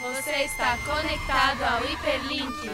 Você 0.00 0.32
está 0.44 0.76
conectado 0.78 1.62
ao 1.62 1.84
Hiperlink. 1.84 2.70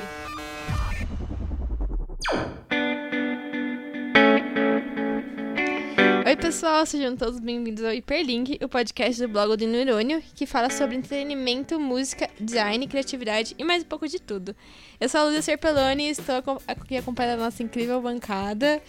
Oi, 6.24 6.37
pessoal, 6.37 6.87
sejam 6.87 7.14
todos 7.14 7.38
bem-vindos 7.38 7.84
ao 7.84 7.92
Hiperlink, 7.92 8.58
o 8.64 8.68
podcast 8.68 9.21
do 9.21 9.29
blog 9.29 9.56
do 9.56 9.66
Neurônio, 9.66 10.22
que 10.34 10.46
fala 10.46 10.71
sobre 10.71 10.96
entretenimento, 10.96 11.79
música, 11.79 12.31
design, 12.40 12.87
criatividade 12.87 13.54
e 13.58 13.64
mais 13.64 13.83
um 13.83 13.87
pouco 13.87 14.08
de 14.08 14.19
tudo. 14.19 14.56
Eu 14.99 15.10
sou 15.10 15.21
a 15.21 15.24
Lúcia 15.24 15.42
Serpeloni 15.42 16.05
e 16.05 16.10
estou 16.10 16.37
aqui 16.66 16.96
acompanhada 16.96 17.37
da 17.37 17.45
nossa 17.45 17.62
incrível 17.62 18.01
bancada. 18.01 18.80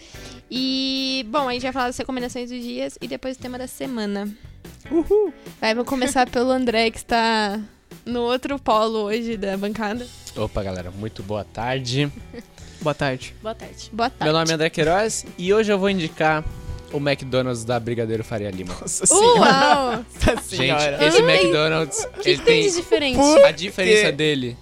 E, 0.50 1.26
bom, 1.28 1.50
a 1.50 1.54
gente 1.54 1.64
vai 1.64 1.74
falar 1.74 1.88
das 1.88 1.98
recomendações 1.98 2.50
dos 2.50 2.62
dias 2.62 2.98
e 3.02 3.08
depois 3.08 3.36
o 3.36 3.40
tema 3.42 3.58
da 3.58 3.68
semana. 3.68 4.34
Uhul! 4.92 5.34
Vai, 5.60 5.74
vou 5.76 5.86
começar 5.86 6.30
pelo 6.30 6.52
André, 6.52 6.92
que 6.92 6.98
está 6.98 7.60
no 8.06 8.22
outro 8.22 8.60
polo 8.60 9.04
hoje 9.06 9.38
da 9.38 9.56
bancada. 9.58 10.06
Opa, 10.36 10.62
galera, 10.64 10.92
muito 10.92 11.24
boa 11.24 11.44
tarde. 11.44 12.12
Boa 12.82 12.94
tarde. 12.94 13.36
Boa 13.42 13.56
tarde. 13.56 13.90
Boa 13.94 14.10
tarde. 14.10 14.24
Meu 14.26 14.34
nome 14.34 14.52
é 14.52 14.54
André 14.56 14.70
Queiroz 14.70 15.26
e 15.38 15.54
hoje 15.54 15.72
eu 15.72 15.80
vou 15.80 15.90
indicar 15.90 16.44
o 16.92 16.98
McDonald's 16.98 17.64
da 17.64 17.80
Brigadeiro 17.80 18.24
Faria 18.24 18.52
Lima. 18.52 18.76
Nossa 18.80 19.06
senhora. 19.06 19.40
Uau! 19.40 20.06
Nossa 20.36 20.42
senhora. 20.44 20.98
Gente, 21.00 21.04
esse 21.08 21.22
McDonald's, 21.22 22.04
O 22.06 22.20
que, 22.20 22.30
ele 22.30 22.38
que 22.40 22.46
tem 22.46 22.62
tem 22.64 22.70
de 22.72 22.76
diferente? 22.76 23.20
a 23.46 23.52
diferença 23.52 24.12
dele 24.12 24.58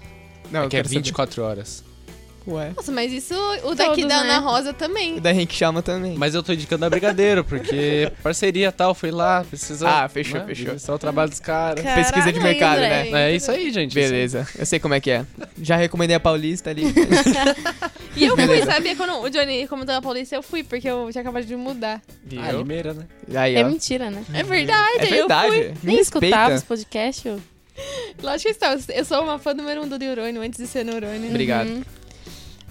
Não, 0.52 0.62
é 0.64 0.68
que 0.70 0.76
é 0.76 0.80
quero 0.80 0.88
saber. 0.88 1.00
24 1.00 1.44
horas. 1.44 1.84
Ué. 2.48 2.72
Nossa, 2.76 2.92
mas 2.92 3.12
isso 3.14 3.36
o 3.64 3.76
daqui 3.76 4.02
Todos, 4.02 4.08
da 4.10 4.24
né? 4.24 4.30
Ana 4.36 4.40
Rosa 4.40 4.74
também. 4.74 5.18
E 5.18 5.20
da 5.20 5.32
Henrique 5.32 5.54
Chama 5.56 5.82
também. 5.84 6.16
Mas 6.18 6.34
eu 6.34 6.42
tô 6.42 6.52
indicando 6.54 6.86
a 6.86 6.90
Brigadeiro, 6.90 7.44
porque 7.44 8.12
parceria 8.24 8.70
e 8.70 8.72
tal, 8.72 8.96
fui 8.96 9.12
lá, 9.12 9.44
precisa... 9.48 9.88
Ah, 9.88 10.10
fechou, 10.10 10.40
né, 10.40 10.48
fechou. 10.48 10.80
Só 10.80 10.96
o 10.96 11.00
trabalho 11.00 11.30
dos 11.30 11.40
caras. 11.40 11.84
Pesquisa 11.86 12.32
de 12.34 12.40
mercado, 12.40 12.80
né? 12.80 13.10
É 13.30 13.36
isso 13.36 13.52
aí, 13.52 13.72
gente. 13.72 13.94
Beleza, 13.94 14.48
eu 14.58 14.66
sei 14.66 14.80
como 14.80 14.94
é 14.96 15.00
que 15.00 15.12
é. 15.12 15.26
Já 15.62 15.76
recomendei 15.76 16.16
a 16.16 16.20
Paulista 16.20 16.70
ali. 16.70 16.84
E 18.14 18.26
eu 18.26 18.36
fui, 18.36 18.46
Beleza. 18.46 18.70
sabia? 18.74 18.94
Quando 18.94 19.22
o 19.22 19.30
Johnny 19.30 19.66
comentou 19.68 19.96
na 19.96 20.02
polícia, 20.02 20.36
eu 20.36 20.44
fui, 20.44 20.64
porque 20.66 20.88
eu 20.90 21.10
já 21.14 21.22
acabei 21.22 21.44
de 21.44 21.56
mudar. 21.56 22.02
Ah, 22.38 22.50
é 22.50 22.52
Limeira, 22.52 22.94
né? 22.94 23.06
Aí, 23.34 23.56
É 23.56 23.64
mentira, 23.64 24.10
né? 24.12 24.22
É 24.34 24.44
verdade, 24.44 24.98
É 25.00 25.06
verdade. 25.06 25.48
eu 25.48 25.54
fui. 25.54 25.68
Me 25.70 25.78
Nem 25.94 26.00
escutava 26.02 26.48
os 26.48 26.62
respeita. 26.62 26.66
podcasts. 26.68 27.26
eu- 27.26 27.42
Lógico 28.22 28.50
que 28.54 28.66
está. 28.66 28.78
Eu 28.94 29.06
sou 29.06 29.24
uma 29.24 29.40
fã 29.40 29.54
número 29.54 29.82
um 29.82 29.88
do 29.88 29.98
Neurônio, 29.98 30.42
antes 30.42 30.60
de 30.60 30.68
ser 30.68 30.84
Neurônio. 30.84 31.30
Obrigado. 31.30 31.70
Uhum. 31.70 31.84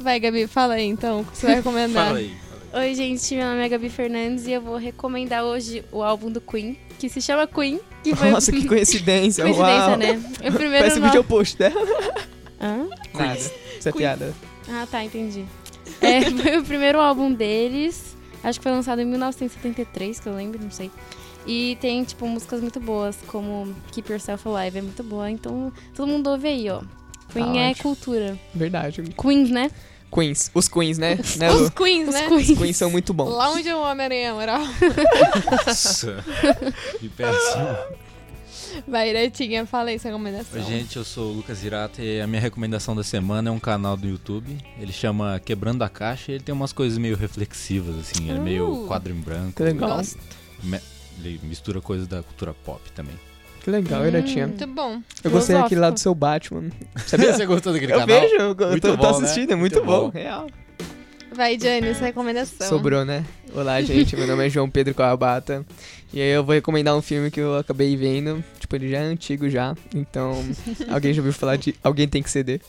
Vai, 0.01 0.19
Gabi, 0.19 0.47
fala 0.47 0.75
aí 0.75 0.87
então, 0.87 1.21
o 1.21 1.25
que 1.25 1.37
você 1.37 1.47
vai 1.47 1.57
recomendar. 1.57 2.07
Fala 2.07 2.19
aí. 2.19 2.35
Oi, 2.73 2.95
gente, 2.95 3.35
meu 3.35 3.47
nome 3.47 3.65
é 3.65 3.69
Gabi 3.69 3.89
Fernandes 3.91 4.47
e 4.47 4.53
eu 4.53 4.61
vou 4.63 4.77
recomendar 4.77 5.43
hoje 5.45 5.85
o 5.91 6.03
álbum 6.03 6.31
do 6.31 6.41
Queen, 6.41 6.79
que 6.99 7.09
se 7.09 7.21
chama 7.21 7.47
Queen. 7.47 7.81
Que 8.03 8.15
foi 8.15 8.31
Nossa, 8.31 8.53
que 8.53 8.65
coincidência. 8.69 9.45
coincidência, 9.45 9.89
Uau. 9.89 9.97
né? 9.97 10.23
O 10.39 10.53
primeiro 10.53 10.79
Parece 10.85 10.97
nome... 11.01 11.11
vídeo 11.11 11.25
post 11.25 11.59
dela. 11.59 11.75
Hã? 12.61 12.87
Nada. 13.13 13.39
Isso 13.39 13.89
é 13.89 13.93
piada. 13.93 14.33
Ah, 14.69 14.87
tá, 14.91 15.05
entendi. 15.05 15.45
É, 16.01 16.23
foi 16.31 16.59
o 16.59 16.65
primeiro 16.65 17.01
álbum 17.01 17.33
deles. 17.33 18.17
Acho 18.43 18.59
que 18.59 18.63
foi 18.63 18.73
lançado 18.73 19.01
em 19.03 19.05
1973, 19.05 20.21
que 20.21 20.29
eu 20.29 20.35
lembro, 20.35 20.63
não 20.63 20.71
sei. 20.71 20.91
E 21.47 21.77
tem, 21.81 22.05
tipo, 22.05 22.27
músicas 22.27 22.61
muito 22.61 22.79
boas, 22.81 23.19
como 23.27 23.75
Keep 23.93 24.13
Yourself 24.13 24.49
Alive, 24.49 24.79
é 24.79 24.83
muito 24.83 25.03
boa. 25.03 25.31
Então, 25.31 25.73
todo 25.95 26.07
mundo 26.07 26.31
ouve 26.31 26.47
aí, 26.49 26.71
ó. 26.71 26.81
Queen 27.33 27.53
Tá 27.53 27.59
é 27.61 27.71
ótimo. 27.71 27.83
cultura. 27.83 28.39
Verdade. 28.55 29.03
Queens, 29.21 29.51
né? 29.51 29.71
Queens. 30.13 30.51
Os 30.55 30.69
Queens, 30.69 30.99
né? 30.99 31.19
né 31.37 31.51
Os? 31.51 31.71
Queens, 31.71 32.09
Os 32.09 32.15
né? 32.15 32.29
Queens. 32.29 32.51
Os 32.51 32.59
Queens 32.59 32.77
são 32.77 32.91
muito 32.91 33.13
bons. 33.15 33.31
Lá 33.31 33.51
onde 33.51 33.69
o 33.73 33.81
Homem-Aranha 33.81 34.35
moral. 34.35 34.61
Nossa. 35.67 36.25
Que 36.99 37.09
péssimo. 37.09 37.77
Vai, 38.87 39.13
Netinha, 39.13 39.67
fala 39.67 39.91
aí 39.91 39.99
sua 39.99 40.11
recomendação. 40.11 40.61
Oi, 40.61 40.67
gente, 40.67 40.97
eu 40.97 41.05
sou 41.05 41.31
o 41.31 41.35
Lucas 41.35 41.63
Hirata 41.65 42.03
e 42.03 42.21
a 42.21 42.27
minha 42.27 42.41
recomendação 42.41 42.95
da 42.95 43.03
semana 43.03 43.49
é 43.49 43.53
um 43.53 43.59
canal 43.59 43.97
do 43.97 44.07
YouTube. 44.09 44.57
Ele 44.79 44.93
chama 44.93 45.41
Quebrando 45.45 45.83
a 45.83 45.89
Caixa 45.89 46.31
e 46.33 46.35
ele 46.37 46.45
tem 46.45 46.55
umas 46.55 46.73
coisas 46.73 46.97
meio 46.97 47.17
reflexivas, 47.17 47.99
assim. 47.99 48.29
Ele 48.29 48.39
é 48.39 48.41
meio 48.41 48.85
Uh. 48.85 48.87
quadro 48.87 49.13
em 49.13 49.21
branco. 49.21 49.53
Que 49.55 49.63
legal. 49.65 50.01
Ele 51.19 51.41
mistura 51.43 51.81
coisas 51.81 52.07
da 52.07 52.23
cultura 52.23 52.55
pop 52.55 52.81
também. 52.93 53.15
Que 53.63 53.71
legal, 53.71 54.07
Iratinha. 54.07 54.47
Muito 54.47 54.67
bom. 54.67 55.03
Eu 55.23 55.31
gostei 55.31 55.55
daquele 55.57 55.81
lá 55.81 55.91
do 55.91 56.01
seu 56.01 56.15
Batman. 56.15 56.71
Sabia? 57.07 57.33
Você 57.35 57.45
gostou 57.47 57.73
daquele 57.73 57.93
Eu 57.93 57.99
canal? 58.01 58.21
vejo, 58.21 58.35
eu, 58.35 58.57
eu 58.59 58.69
Muito 58.71 58.97
tô, 58.97 59.03
né? 59.21 59.27
assistindo, 59.27 59.53
é 59.53 59.55
muito, 59.55 59.75
Muito 59.77 59.87
bom. 59.87 60.05
bom. 60.07 60.09
Real. 60.11 60.47
Vai, 61.33 61.57
Johnny, 61.57 61.95
sua 61.95 62.07
recomendação. 62.07 62.69
Sobrou, 62.69 63.05
né? 63.05 63.25
Olá, 63.55 63.81
gente. 63.83 64.17
Meu 64.17 64.27
nome 64.27 64.47
é 64.47 64.51
João 64.51 64.69
Pedro 64.69 64.95
Coabata. 64.95 65.65
E 66.13 66.21
aí 66.21 66.29
eu 66.31 66.43
vou 66.43 66.55
recomendar 66.55 66.97
um 66.97 67.03
filme 67.03 67.31
que 67.31 67.39
eu 67.41 67.57
acabei 67.57 67.97
vendo. 67.97 68.43
Tipo, 68.59 68.75
ele 68.77 68.89
já 68.91 68.99
é 68.99 69.03
antigo 69.03 69.49
já. 69.49 69.77
Então, 69.95 70.33
alguém 70.91 71.13
já 71.13 71.21
ouviu 71.21 71.33
falar 71.33 71.57
de 71.57 71.75
Alguém 71.85 72.09
Tem 72.09 72.23
Que 72.23 72.31
Ceder? 72.31 72.61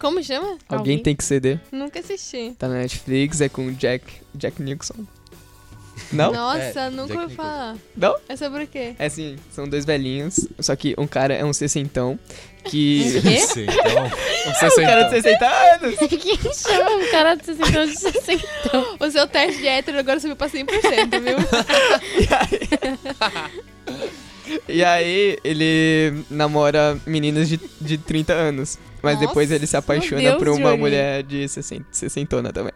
Como 0.00 0.22
chama? 0.22 0.48
Alguém, 0.48 0.60
Alguém? 0.68 0.98
Tem 0.98 1.14
Que 1.14 1.24
Ceder. 1.24 1.60
Nunca 1.70 2.00
assisti. 2.00 2.54
Tá 2.58 2.66
na 2.66 2.74
Netflix, 2.74 3.40
é 3.40 3.48
com 3.48 3.66
o 3.66 3.72
Jack, 3.72 4.04
Jack 4.34 4.60
Nicholson. 4.62 5.06
Não? 6.12 6.32
Nossa, 6.32 6.80
É, 6.80 6.90
nunca 6.90 7.20
ouvi 7.20 7.34
falar. 7.34 7.76
Não? 7.96 8.16
É 8.28 8.36
sobre 8.36 8.64
o 8.64 8.66
quê? 8.66 8.94
É 8.98 9.06
assim, 9.06 9.36
são 9.50 9.68
dois 9.68 9.84
velhinhos. 9.84 10.46
Só 10.60 10.74
que 10.76 10.94
um 10.98 11.06
cara 11.06 11.34
é 11.34 11.44
um 11.44 11.52
sessentão. 11.52 12.18
Que... 12.64 13.20
Quê? 13.22 13.38
Sim, 13.40 13.66
então, 13.68 14.10
Você 14.54 14.66
um 14.82 14.84
cara 14.84 15.02
de 15.04 15.10
60 15.10 15.46
anos! 15.46 15.96
Quem 16.08 16.52
chama 16.52 16.90
um 16.90 17.10
cara 17.10 17.34
de 17.34 17.44
60 17.44 17.78
anos 17.78 17.94
de 17.94 18.00
60? 18.00 18.46
O 19.00 19.10
seu 19.10 19.26
teste 19.26 19.60
de 19.60 19.68
hétero 19.68 19.98
agora 19.98 20.20
subiu 20.20 20.36
pra 20.36 20.48
100%, 20.48 20.66
viu? 21.22 21.36
E 24.68 24.84
aí, 24.84 25.38
ele 25.42 26.24
namora 26.30 26.98
meninas 27.06 27.48
de, 27.48 27.60
de 27.80 27.98
30 27.98 28.32
anos. 28.32 28.78
Mas 29.06 29.14
Nossa, 29.14 29.26
depois 29.28 29.50
ele 29.50 29.66
se 29.66 29.76
apaixona 29.76 30.20
Deus, 30.20 30.36
por 30.38 30.48
uma 30.48 30.70
Johnny. 30.70 30.78
mulher 30.78 31.22
de 31.22 31.48
60, 31.48 31.84
sessentona 31.90 32.52
também. 32.52 32.72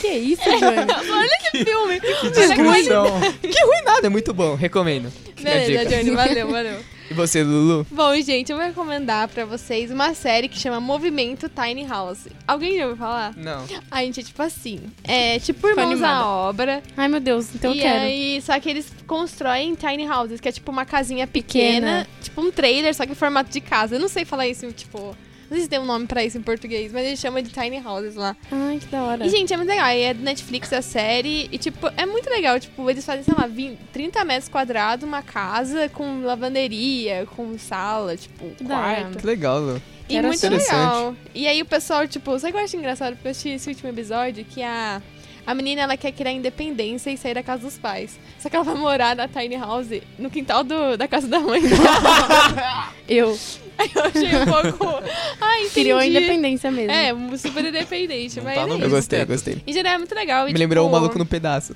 Que 0.00 0.08
isso, 0.08 0.42
Johnny? 0.44 0.86
que 1.50 1.64
filme! 1.64 2.00
Que 2.00 2.30
Discussão. 2.30 3.06
que 3.40 3.64
ruim 3.64 3.82
nada, 3.84 4.06
é 4.06 4.10
muito 4.10 4.32
bom, 4.32 4.54
recomendo. 4.54 5.12
Beleza. 5.40 5.90
Johnny, 5.90 6.10
valeu, 6.16 6.48
valeu. 6.50 6.78
E 7.10 7.14
você, 7.14 7.42
Lulu? 7.42 7.86
Bom, 7.90 8.14
gente, 8.22 8.50
eu 8.52 8.56
vou 8.56 8.64
recomendar 8.64 9.28
pra 9.28 9.44
vocês 9.44 9.90
uma 9.90 10.14
série 10.14 10.48
que 10.48 10.58
chama 10.58 10.80
Movimento 10.80 11.46
Tiny 11.48 11.84
House. 11.86 12.26
Alguém 12.46 12.76
já 12.78 12.84
ouviu 12.84 12.96
falar? 12.96 13.36
Não. 13.36 13.66
A 13.90 14.02
gente 14.02 14.20
é 14.20 14.22
tipo 14.22 14.40
assim, 14.42 14.80
é 15.04 15.38
tipo 15.38 15.68
Irmãos 15.68 16.00
à 16.00 16.26
Obra. 16.26 16.82
Ai, 16.96 17.08
meu 17.08 17.20
Deus, 17.20 17.54
então 17.54 17.72
eu 17.72 17.76
e 17.76 17.80
quero. 17.80 18.00
aí, 18.04 18.40
só 18.40 18.58
que 18.58 18.70
eles 18.70 18.90
constroem 19.06 19.74
tiny 19.74 20.08
houses, 20.08 20.40
que 20.40 20.48
é 20.48 20.52
tipo 20.52 20.70
uma 20.70 20.86
casinha 20.86 21.26
pequena, 21.26 22.06
Pequena. 22.06 22.08
tipo 22.22 22.40
um 22.40 22.50
trailer, 22.50 22.94
só 22.94 23.04
que 23.04 23.12
em 23.12 23.16
formato 23.16 23.50
de 23.50 23.60
casa. 23.60 23.96
Eu 23.96 24.00
não 24.00 24.08
sei 24.08 24.24
falar 24.24 24.46
isso, 24.46 24.70
tipo... 24.72 25.14
Não 25.52 25.58
sei 25.58 25.64
se 25.64 25.68
tem 25.68 25.78
um 25.78 25.84
nome 25.84 26.06
pra 26.06 26.24
isso 26.24 26.38
em 26.38 26.42
português, 26.42 26.90
mas 26.90 27.04
eles 27.04 27.20
chamam 27.20 27.42
de 27.42 27.50
tiny 27.50 27.78
houses 27.84 28.14
lá. 28.14 28.34
Ai, 28.50 28.78
que 28.78 28.86
da 28.86 29.02
hora. 29.02 29.26
E, 29.26 29.28
gente, 29.28 29.52
é 29.52 29.56
muito 29.58 29.68
legal. 29.68 29.90
E 29.90 30.00
é 30.00 30.14
do 30.14 30.22
Netflix 30.22 30.72
a 30.72 30.80
série. 30.80 31.46
E, 31.52 31.58
tipo, 31.58 31.88
é 31.94 32.06
muito 32.06 32.30
legal. 32.30 32.58
Tipo, 32.58 32.88
eles 32.88 33.04
fazem, 33.04 33.22
sei 33.22 33.34
lá, 33.36 33.46
20, 33.46 33.78
30 33.92 34.24
metros 34.24 34.48
quadrados, 34.48 35.06
uma 35.06 35.20
casa 35.20 35.90
com 35.90 36.22
lavanderia, 36.22 37.26
com 37.36 37.58
sala, 37.58 38.16
tipo, 38.16 38.48
Que 38.56 38.64
quarto. 38.64 39.18
Que 39.18 39.26
legal, 39.26 39.60
Lu. 39.60 39.82
E 40.08 40.22
muito 40.22 40.48
legal. 40.48 41.14
E 41.34 41.46
aí 41.46 41.60
o 41.60 41.66
pessoal, 41.66 42.08
tipo, 42.08 42.38
sabe 42.38 42.52
o 42.52 42.54
que 42.54 42.60
eu 42.60 42.64
acho 42.64 42.76
engraçado? 42.78 43.12
Porque 43.14 43.28
eu 43.28 43.32
assisti 43.32 43.50
esse 43.50 43.68
último 43.68 43.90
episódio 43.90 44.46
que 44.46 44.62
a. 44.62 45.02
A 45.46 45.54
menina, 45.54 45.82
ela 45.82 45.96
quer 45.96 46.12
criar 46.12 46.30
independência 46.32 47.10
e 47.10 47.16
sair 47.16 47.34
da 47.34 47.42
casa 47.42 47.62
dos 47.64 47.76
pais. 47.76 48.18
Só 48.38 48.48
que 48.48 48.54
ela 48.56 48.64
vai 48.64 48.74
morar 48.76 49.16
na 49.16 49.26
tiny 49.26 49.56
house 49.56 49.88
no 50.18 50.30
quintal 50.30 50.62
do, 50.62 50.96
da 50.96 51.08
casa 51.08 51.26
da 51.26 51.40
mãe 51.40 51.60
dela. 51.62 52.92
Eu 53.08 53.36
Aí 53.78 53.90
eu 53.94 54.02
achei 54.04 54.36
um 54.36 54.44
pouco... 54.46 55.02
Ah, 55.40 55.56
entendi. 55.58 55.70
queria 55.74 55.96
a 55.96 56.06
independência 56.06 56.70
mesmo. 56.70 56.92
É, 56.92 57.38
super 57.38 57.64
independente, 57.64 58.36
Não 58.36 58.44
mas 58.44 58.54
tá 58.54 58.60
é 58.62 58.70
Eu 58.70 58.78
isso. 58.78 58.90
gostei, 58.90 59.20
eu 59.22 59.26
gostei. 59.26 59.62
Em 59.66 59.72
geral 59.72 59.94
é 59.94 59.98
muito 59.98 60.14
legal. 60.14 60.48
e, 60.48 60.52
Me 60.52 60.58
lembrou 60.58 60.84
o 60.84 60.88
tipo, 60.88 60.96
maluco 61.00 61.18
no 61.18 61.26
pedaço, 61.26 61.74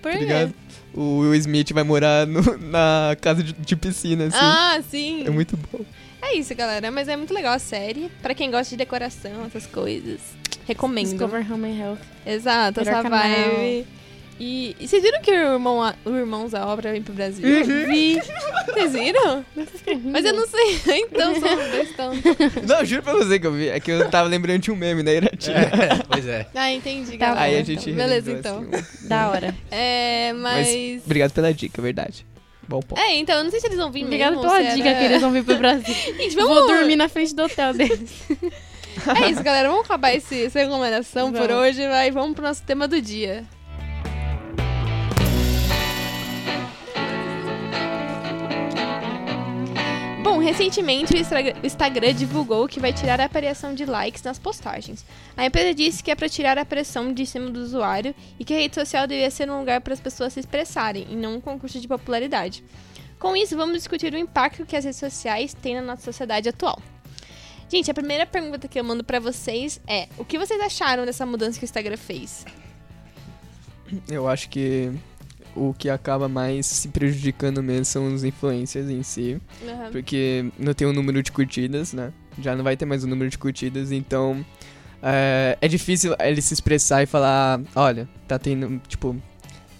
Por 0.00 0.12
tá 0.12 0.18
quê? 0.18 0.24
ligado? 0.24 0.54
O 0.94 1.18
Will 1.20 1.34
Smith 1.34 1.72
vai 1.72 1.82
morar 1.84 2.26
no- 2.26 2.58
na 2.58 3.16
casa 3.20 3.42
de, 3.42 3.52
de 3.54 3.76
piscina, 3.76 4.26
assim. 4.26 4.36
Ah, 4.38 4.78
sim. 4.88 5.24
É 5.26 5.30
muito 5.30 5.56
bom. 5.56 5.80
É 6.22 6.34
isso, 6.36 6.54
galera. 6.54 6.90
Mas 6.90 7.08
é 7.08 7.16
muito 7.16 7.32
legal 7.32 7.54
a 7.54 7.58
série. 7.58 8.10
Pra 8.22 8.34
quem 8.34 8.50
gosta 8.50 8.70
de 8.70 8.76
decoração, 8.76 9.44
essas 9.46 9.66
coisas. 9.66 10.20
Recomendo. 10.68 11.08
Discover 11.08 11.50
Home 11.52 11.66
and 11.68 11.78
Health. 11.80 11.98
Exato, 12.24 12.80
Melhor 12.80 12.92
essa 12.92 13.02
canal. 13.02 13.20
vibe. 13.20 13.86
E, 14.40 14.76
e 14.78 14.86
vocês 14.86 15.02
viram 15.02 15.20
que 15.20 15.32
o, 15.32 15.34
irmão, 15.54 15.82
a- 15.82 15.96
o 16.04 16.10
Irmãos 16.14 16.54
à 16.54 16.64
Obra 16.68 16.92
vem 16.92 17.02
pro 17.02 17.12
Brasil? 17.12 17.42
Vi. 17.64 18.20
Vocês 18.68 18.92
viram? 18.92 19.44
Mas 20.04 20.24
eu 20.24 20.32
não 20.32 20.46
sei. 20.46 20.78
Então, 21.10 21.34
são 21.40 21.54
os 21.58 21.70
dois 21.72 21.96
tão... 21.96 22.12
Não, 22.64 22.84
juro 22.84 23.02
pra 23.02 23.14
você 23.14 23.40
que 23.40 23.46
eu 23.48 23.52
vi. 23.52 23.68
É 23.68 23.80
que 23.80 23.90
eu 23.90 24.08
tava 24.08 24.28
lembrando 24.28 24.60
de 24.60 24.70
um 24.70 24.76
meme 24.76 25.02
da 25.02 25.12
Iratinha. 25.12 25.56
É, 25.56 26.02
pois 26.08 26.24
é. 26.24 26.46
Ah, 26.54 26.70
entendi, 26.70 27.18
Tá 27.18 27.26
galera. 27.34 27.40
Aí 27.46 27.56
a 27.58 27.64
gente 27.64 27.90
Beleza, 27.90 28.30
relembrou, 28.30 28.62
então. 28.62 28.78
assim, 28.78 29.06
um- 29.06 29.08
Da 29.08 29.28
hora. 29.28 29.54
É, 29.72 30.32
mas... 30.34 30.68
Mas 30.68 31.02
obrigado 31.04 31.32
pela 31.32 31.52
dica, 31.52 31.82
verdade. 31.82 32.24
Bom 32.68 32.78
ponto. 32.80 33.00
É, 33.00 33.16
então, 33.16 33.38
eu 33.38 33.44
não 33.44 33.50
sei 33.50 33.58
se 33.58 33.66
eles 33.66 33.78
vão 33.78 33.90
vir 33.90 34.04
Obrigada 34.04 34.36
mesmo. 34.36 34.42
pela 34.48 34.70
se 34.70 34.76
dica 34.76 34.88
era- 34.90 34.98
que 35.00 35.04
eles 35.06 35.20
vão 35.20 35.32
vir 35.32 35.42
pro 35.42 35.56
Brasil. 35.58 35.94
Gente, 36.16 36.36
vamos... 36.36 36.54
Vou 36.54 36.66
dormir 36.68 36.94
na 36.94 37.08
frente 37.08 37.34
do 37.34 37.42
hotel 37.42 37.72
deles. 37.74 38.12
É 39.24 39.30
isso, 39.30 39.42
galera. 39.42 39.68
Vamos 39.68 39.84
acabar 39.84 40.14
esse, 40.14 40.44
essa 40.46 40.58
recomendação 40.58 41.32
por 41.32 41.46
Vamos. 41.48 41.56
hoje. 41.56 41.86
Vai, 41.88 42.10
vamos 42.10 42.34
pro 42.34 42.44
nosso 42.44 42.62
tema 42.62 42.86
do 42.88 43.00
dia. 43.00 43.44
Bom, 50.22 50.38
recentemente, 50.38 51.14
o 51.14 51.66
Instagram- 51.66 52.12
divulgou 52.12 52.68
que 52.68 52.80
vai 52.80 52.92
tirar 52.92 53.20
a 53.20 53.24
aparição 53.24 53.72
de 53.74 53.86
likes 53.86 54.22
nas 54.22 54.38
postagens. 54.38 55.04
A 55.36 55.46
empresa 55.46 55.72
disse 55.74 56.02
que 56.02 56.10
é 56.10 56.14
para 56.14 56.28
tirar 56.28 56.58
a 56.58 56.64
pressão 56.64 57.12
de 57.12 57.24
cima 57.24 57.48
do 57.50 57.60
usuário 57.60 58.14
e 58.38 58.44
que 58.44 58.52
a 58.52 58.58
rede 58.58 58.74
social 58.74 59.06
deveria 59.06 59.30
ser 59.30 59.50
um 59.50 59.58
lugar 59.60 59.80
para 59.80 59.94
as 59.94 60.00
pessoas 60.00 60.32
se 60.34 60.40
expressarem 60.40 61.06
e 61.08 61.16
não 61.16 61.36
um 61.36 61.40
concurso 61.40 61.80
de 61.80 61.88
popularidade. 61.88 62.62
Com 63.18 63.34
isso, 63.34 63.56
vamos 63.56 63.76
discutir 63.78 64.12
o 64.12 64.18
impacto 64.18 64.66
que 64.66 64.76
as 64.76 64.84
redes 64.84 65.00
sociais 65.00 65.54
têm 65.54 65.76
na 65.76 65.82
nossa 65.82 66.02
sociedade 66.02 66.48
atual. 66.48 66.80
Gente, 67.68 67.90
a 67.90 67.94
primeira 67.94 68.24
pergunta 68.24 68.66
que 68.66 68.78
eu 68.80 68.84
mando 68.84 69.04
pra 69.04 69.20
vocês 69.20 69.80
é: 69.86 70.08
o 70.16 70.24
que 70.24 70.38
vocês 70.38 70.60
acharam 70.60 71.04
dessa 71.04 71.26
mudança 71.26 71.58
que 71.58 71.64
o 71.64 71.66
Instagram 71.66 71.96
fez? 71.96 72.44
Eu 74.08 74.28
acho 74.28 74.48
que 74.48 74.92
o 75.54 75.74
que 75.74 75.90
acaba 75.90 76.28
mais 76.28 76.66
se 76.66 76.88
prejudicando 76.88 77.62
mesmo 77.62 77.84
são 77.84 78.14
os 78.14 78.24
influencers 78.24 78.88
em 78.88 79.02
si. 79.02 79.40
Porque 79.90 80.46
não 80.58 80.72
tem 80.72 80.86
o 80.86 80.92
número 80.92 81.22
de 81.22 81.32
curtidas, 81.32 81.92
né? 81.92 82.12
Já 82.40 82.54
não 82.54 82.62
vai 82.62 82.76
ter 82.76 82.84
mais 82.84 83.04
o 83.04 83.06
número 83.06 83.30
de 83.30 83.36
curtidas, 83.36 83.90
então 83.90 84.44
é, 85.02 85.58
é 85.60 85.68
difícil 85.68 86.14
ele 86.20 86.40
se 86.40 86.54
expressar 86.54 87.02
e 87.02 87.06
falar, 87.06 87.60
olha, 87.74 88.08
tá 88.26 88.38
tendo, 88.38 88.80
tipo. 88.88 89.16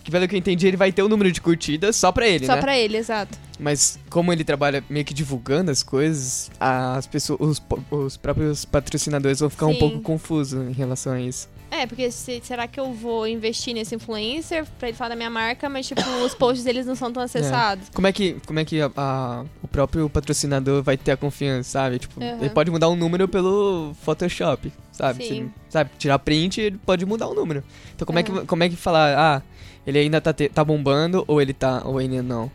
Que 0.09 0.13
pelo 0.13 0.27
que 0.27 0.35
eu 0.35 0.39
entendi, 0.39 0.67
ele 0.67 0.77
vai 0.79 0.91
ter 0.91 1.03
o 1.03 1.09
número 1.09 1.31
de 1.31 1.39
curtidas 1.39 1.95
só 1.95 2.11
pra 2.11 2.27
ele, 2.27 2.47
Só 2.47 2.55
né? 2.55 2.63
pra 2.63 2.79
ele, 2.79 2.97
exato. 2.97 3.37
Mas 3.61 3.99
como 4.09 4.33
ele 4.33 4.43
trabalha 4.43 4.83
meio 4.89 5.05
que 5.05 5.13
divulgando 5.13 5.71
as 5.71 5.83
coisas, 5.83 6.51
as 6.59 7.07
pessoas, 7.07 7.39
os, 7.39 7.63
os 7.91 8.17
próprios 8.17 8.65
patrocinadores 8.65 9.41
vão 9.41 9.51
ficar 9.51 9.67
um 9.67 9.75
Sim. 9.75 9.79
pouco 9.81 10.01
confusos 10.01 10.67
em 10.67 10.73
relação 10.73 11.13
a 11.13 11.21
isso. 11.21 11.47
É, 11.71 11.87
porque 11.87 12.11
se- 12.11 12.41
será 12.43 12.67
que 12.67 12.81
eu 12.81 12.91
vou 12.95 13.27
investir 13.29 13.75
nesse 13.75 13.95
influencer 13.95 14.65
pra 14.79 14.89
ele 14.89 14.97
falar 14.97 15.11
da 15.11 15.17
minha 15.17 15.29
marca, 15.29 15.69
mas 15.69 15.87
tipo, 15.87 16.01
os 16.25 16.35
posts 16.35 16.65
deles 16.65 16.87
não 16.87 16.95
são 16.95 17.13
tão 17.13 17.23
acessados? 17.23 17.91
Como 17.93 18.07
é 18.07 18.13
que, 18.13 18.39
como 18.47 18.59
é 18.61 18.65
que 18.65 18.81
a- 18.81 18.91
a- 18.97 19.45
próprio 19.79 20.11
patrocinador 20.11 20.83
vai 20.83 20.97
ter 20.97 21.13
a 21.13 21.17
confiança, 21.17 21.71
sabe? 21.71 22.01
Tipo, 22.01 22.21
Aham. 22.21 22.39
ele 22.41 22.51
pode 22.51 22.69
mudar 22.69 22.89
um 22.89 22.97
número 22.97 23.29
pelo 23.29 23.95
Photoshop, 24.03 24.73
sabe? 24.91 25.25
Sim. 25.25 25.35
Ele, 25.43 25.51
sabe, 25.69 25.91
tirar 25.97 26.19
print, 26.19 26.61
ele 26.61 26.79
pode 26.85 27.07
mudar 27.07 27.29
o 27.29 27.35
número. 27.35 27.63
Então 27.95 28.05
como 28.05 28.19
é, 28.19 28.23
Aham. 28.23 28.41
que, 28.41 28.47
como 28.47 28.65
é 28.65 28.69
que 28.69 28.75
falar, 28.75 29.17
ah, 29.17 29.43
ele 29.87 29.99
ainda 30.01 30.21
tá, 30.21 30.33
te- 30.33 30.49
tá 30.49 30.65
bombando 30.65 31.25
ou 31.29 31.41
ele 31.41 31.53
tá, 31.53 31.83
ou 31.85 31.99
ainda 31.99 32.21
não? 32.25 32.51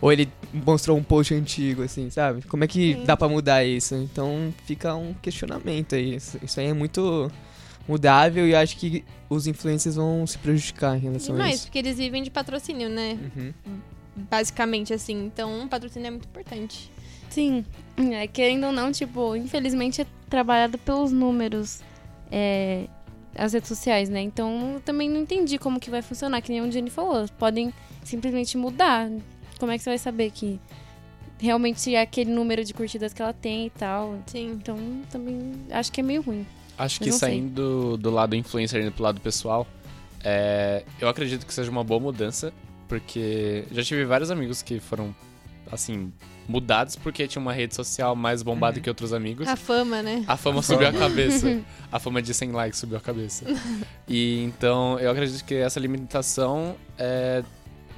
Ou 0.00 0.12
ele 0.12 0.28
mostrou 0.52 0.96
um 0.96 1.02
post 1.02 1.34
antigo, 1.34 1.82
assim, 1.82 2.08
sabe? 2.10 2.42
Como 2.42 2.62
é 2.62 2.68
que 2.68 2.94
Sim. 2.94 3.04
dá 3.04 3.16
pra 3.16 3.28
mudar 3.28 3.64
isso? 3.64 3.96
Então 3.96 4.54
fica 4.64 4.94
um 4.94 5.12
questionamento 5.20 5.96
aí. 5.96 6.14
Isso, 6.14 6.38
isso 6.40 6.60
aí 6.60 6.66
é 6.66 6.72
muito 6.72 7.28
mudável 7.88 8.46
e 8.46 8.52
eu 8.52 8.58
acho 8.58 8.76
que 8.76 9.04
os 9.28 9.48
influencers 9.48 9.96
vão 9.96 10.24
se 10.28 10.38
prejudicar 10.38 10.96
em 10.96 11.00
relação 11.00 11.34
a 11.34 11.38
Demais, 11.38 11.54
isso. 11.56 11.64
porque 11.66 11.78
eles 11.80 11.98
vivem 11.98 12.22
de 12.22 12.30
patrocínio, 12.30 12.88
né? 12.88 13.18
Uhum. 13.36 13.52
Basicamente, 14.30 14.92
assim. 14.92 15.26
Então, 15.26 15.60
um 15.60 15.68
patrocínio 15.68 16.08
é 16.08 16.10
muito 16.10 16.26
importante. 16.26 16.90
Sim, 17.30 17.64
é, 18.12 18.26
querendo 18.26 18.66
ou 18.66 18.72
não, 18.72 18.90
tipo, 18.90 19.36
infelizmente 19.36 20.00
é 20.00 20.06
trabalhado 20.28 20.78
pelos 20.78 21.12
números 21.12 21.80
é, 22.30 22.86
as 23.36 23.52
redes 23.52 23.68
sociais, 23.68 24.08
né? 24.08 24.20
Então 24.20 24.74
eu 24.74 24.80
também 24.80 25.08
não 25.08 25.20
entendi 25.20 25.58
como 25.58 25.78
que 25.78 25.90
vai 25.90 26.02
funcionar, 26.02 26.40
que 26.42 26.50
nem 26.50 26.60
o 26.60 26.70
Jenny 26.70 26.90
falou. 26.90 27.26
Podem 27.38 27.72
simplesmente 28.02 28.56
mudar. 28.56 29.10
Como 29.58 29.72
é 29.72 29.78
que 29.78 29.84
você 29.84 29.90
vai 29.90 29.98
saber 29.98 30.30
que 30.30 30.60
realmente 31.38 31.94
é 31.94 32.00
aquele 32.00 32.30
número 32.30 32.64
de 32.64 32.74
curtidas 32.74 33.12
que 33.12 33.22
ela 33.22 33.32
tem 33.32 33.66
e 33.66 33.70
tal? 33.70 34.18
Sim. 34.26 34.52
Então 34.52 34.76
também 35.10 35.52
acho 35.70 35.92
que 35.92 36.00
é 36.00 36.02
meio 36.02 36.22
ruim. 36.22 36.46
Acho 36.76 37.00
que 37.00 37.10
saindo 37.10 37.96
do 37.96 38.10
lado 38.10 38.36
influencer 38.36 38.80
indo 38.80 38.92
pro 38.92 39.02
lado 39.02 39.20
pessoal, 39.20 39.66
é, 40.22 40.84
eu 41.00 41.08
acredito 41.08 41.44
que 41.44 41.52
seja 41.52 41.70
uma 41.70 41.82
boa 41.82 41.98
mudança, 41.98 42.52
porque 42.88 43.64
já 43.70 43.82
tive 43.82 44.04
vários 44.04 44.30
amigos 44.30 44.62
que 44.62 44.80
foram, 44.80 45.14
assim, 45.70 46.12
mudados 46.48 46.96
porque 46.96 47.28
tinha 47.28 47.40
uma 47.42 47.52
rede 47.52 47.74
social 47.74 48.16
mais 48.16 48.42
bombada 48.42 48.80
que 48.80 48.88
outros 48.88 49.12
amigos. 49.12 49.46
A 49.46 49.54
fama, 49.56 50.02
né? 50.02 50.24
A 50.26 50.36
fama 50.36 50.62
subiu 50.62 50.88
a 50.88 50.92
cabeça. 50.96 51.60
A 51.92 51.98
fama 51.98 52.22
de 52.22 52.32
100 52.32 52.52
likes 52.52 52.78
subiu 52.80 52.96
a 52.96 53.00
cabeça. 53.00 53.44
E 54.10 54.42
então 54.44 54.98
eu 54.98 55.10
acredito 55.10 55.44
que 55.44 55.54
essa 55.54 55.78
limitação 55.78 56.74
é, 56.96 57.42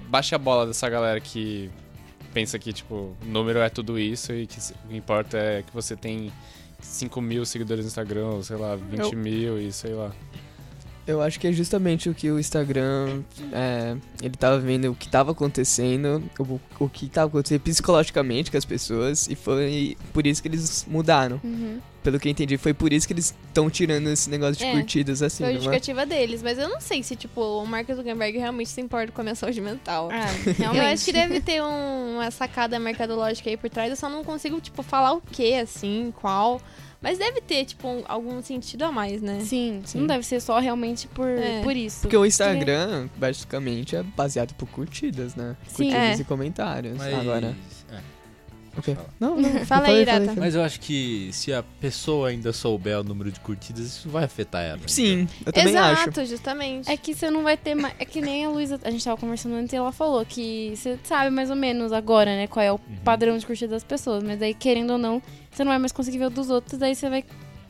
baixe 0.09 0.35
a 0.35 0.39
bola 0.39 0.67
dessa 0.67 0.89
galera 0.89 1.21
que 1.21 1.71
pensa 2.35 2.59
que, 2.59 2.73
tipo, 2.73 3.17
número 3.25 3.61
é 3.61 3.69
tudo 3.69 3.97
isso 3.97 4.33
e 4.33 4.45
que 4.49 4.59
o 4.59 4.89
que 4.89 4.97
importa 4.97 5.37
é 5.39 5.63
que 5.63 5.73
você 5.73 5.95
tem 5.95 6.33
5 6.81 7.21
mil 7.21 7.47
seguidores 7.47 7.85
no 7.85 7.89
Instagram, 7.89 8.27
ou 8.27 8.43
sei 8.43 8.57
lá, 8.57 8.75
20 8.75 9.13
Eu- 9.13 9.13
mil 9.19 9.61
e 9.61 9.71
sei 9.73 9.95
lá. 9.95 10.11
Eu 11.11 11.21
acho 11.23 11.39
que 11.41 11.47
é 11.47 11.53
justamente 11.53 12.09
o 12.09 12.15
que 12.15 12.31
o 12.31 12.39
Instagram. 12.39 13.23
é, 13.53 13.97
ele 14.23 14.35
tava 14.37 14.59
vendo 14.59 14.91
o 14.91 14.95
que 14.95 15.09
tava 15.09 15.33
acontecendo, 15.33 16.23
o, 16.39 16.61
o 16.79 16.89
que 16.89 17.09
tava 17.09 17.29
acontecendo 17.29 17.61
psicologicamente 17.61 18.51
com 18.51 18.57
as 18.57 18.65
pessoas, 18.65 19.29
e 19.29 19.35
foi 19.35 19.97
por 20.13 20.27
isso 20.27 20.41
que 20.43 20.49
eles 20.49 20.87
mudaram. 20.89 21.41
Pelo 22.03 22.19
que 22.19 22.29
eu 22.29 22.33
entendi, 22.33 22.57
foi 22.57 22.73
por 22.73 22.95
isso 22.95 23.07
que 23.07 23.13
eles 23.13 23.35
estão 23.49 23.69
tirando 23.69 24.09
esse 24.09 24.31
negócio 24.31 24.57
de 24.57 24.65
É, 24.65 24.73
curtidas 24.73 25.21
assim, 25.21 25.45
Foi 25.45 25.49
a 25.49 25.51
é? 25.51 25.55
justificativa 25.57 26.07
deles. 26.07 26.43
Mas 26.43 26.57
eu 26.59 26.67
não 26.67 26.81
sei 26.81 27.03
se, 27.03 27.15
tipo, 27.15 27.41
o 27.43 27.67
Mark 27.67 27.87
Zuckerberg 27.95 28.39
realmente 28.39 28.71
se 28.71 28.81
importa 28.81 29.13
com 29.13 29.21
a 29.21 29.25
minha 29.25 29.35
saúde 29.35 29.61
mental. 29.61 30.09
Ah, 30.11 30.27
Eu 30.75 30.81
acho 30.83 31.05
que 31.05 31.13
deve 31.13 31.41
ter 31.43 31.63
um- 31.63 32.15
uma 32.15 32.31
sacada 32.31 32.79
mercadológica 32.79 33.51
aí 33.51 33.57
por 33.59 33.69
trás. 33.69 33.91
Eu 33.91 33.97
só 33.97 34.09
não 34.09 34.25
consigo, 34.25 34.59
tipo, 34.63 34.83
falar 34.83 35.13
o 35.13 35.21
que, 35.21 35.53
assim, 35.55 36.11
qual. 36.23 36.59
Mas 37.03 37.19
deve 37.19 37.41
ter, 37.41 37.65
tipo, 37.65 37.89
um- 37.89 38.03
algum 38.07 38.43
sentido 38.43 38.83
a 38.85 38.93
mais, 38.93 39.23
né? 39.23 39.41
Sim, 39.41 39.81
Sim. 39.87 40.01
não 40.01 40.07
deve 40.07 40.23
ser 40.25 40.39
só 40.41 40.59
realmente 40.59 41.09
por, 41.09 41.27
É. 41.29 41.63
por 41.63 41.75
isso. 41.75 42.03
Porque 42.03 42.17
o 42.17 42.27
Instagram, 42.27 43.09
basicamente, 43.17 43.97
é 43.97 44.03
baseado 44.03 44.55
por 44.55 44.69
curtidas, 44.69 45.35
né? 45.35 45.57
Sim. 45.67 45.85
Curtidas 45.85 46.19
É. 46.19 46.23
e 46.23 46.25
comentários. 46.25 46.99
Mas, 46.99 47.15
Agora. 47.15 47.57
É. 48.77 48.79
O 48.79 48.83
quê? 48.83 48.95
Fala. 48.95 49.09
Não, 49.19 49.37
não. 49.41 49.67
Fala 49.67 49.87
aí, 49.89 50.03
Irata. 50.03 50.35
Mas 50.37 50.55
eu 50.55 50.63
acho 50.63 50.81
que 50.81 51.31
se 51.33 51.53
a 51.53 51.63
pessoa 51.63 52.29
ainda 52.29 52.53
souber 52.53 53.01
o 53.01 53.05
número 53.05 53.31
de 53.31 53.41
curtidas, 53.41 53.85
isso 53.85 54.09
vai 54.09 54.25
afetar 54.25 54.63
ela. 54.63 54.81
Sim, 54.87 55.29
eu 55.45 55.53
também 55.53 55.77
acho. 55.77 56.03
Exato, 56.03 56.25
justamente. 56.27 56.91
É 56.91 56.97
que 56.97 57.15
você 57.15 57.31
não 57.31 57.43
vai 57.43 57.57
ter 57.57 57.75
mais. 57.75 57.95
É 57.99 58.05
que 58.05 58.21
nem 58.21 58.45
a 58.45 58.51
Luísa. 58.51 58.81
A 58.85 58.91
gente 58.91 59.05
tava 59.05 59.17
conversando 59.17 59.55
antes 59.55 59.73
e 59.73 59.77
ela 59.77 59.93
falou 59.93 60.25
que 60.25 60.75
você 60.77 60.99
sabe 61.05 61.31
mais 61.31 61.51
ou 61.51 61.57
menos 61.57 61.93
agora, 61.93 62.37
né? 62.37 62.47
Qual 62.47 62.65
é 62.65 62.73
o 62.73 62.79
padrão 63.05 63.37
de 63.37 63.47
curtida 63.47 63.73
das 63.73 63.85
pessoas. 63.85 64.23
Mas 64.23 64.39
daí, 64.39 64.55
querendo 64.55 64.93
ou 64.93 64.99
não, 64.99 65.23
você 65.51 65.65
não 65.65 65.71
vai 65.71 65.79
mais 65.79 65.93
conseguir 65.93 66.19
ver 66.19 66.27
o 66.27 66.31
dos 66.31 66.51
outros. 66.51 66.79
Daí 66.79 66.95
você 66.95 67.09
vai, 67.09 67.25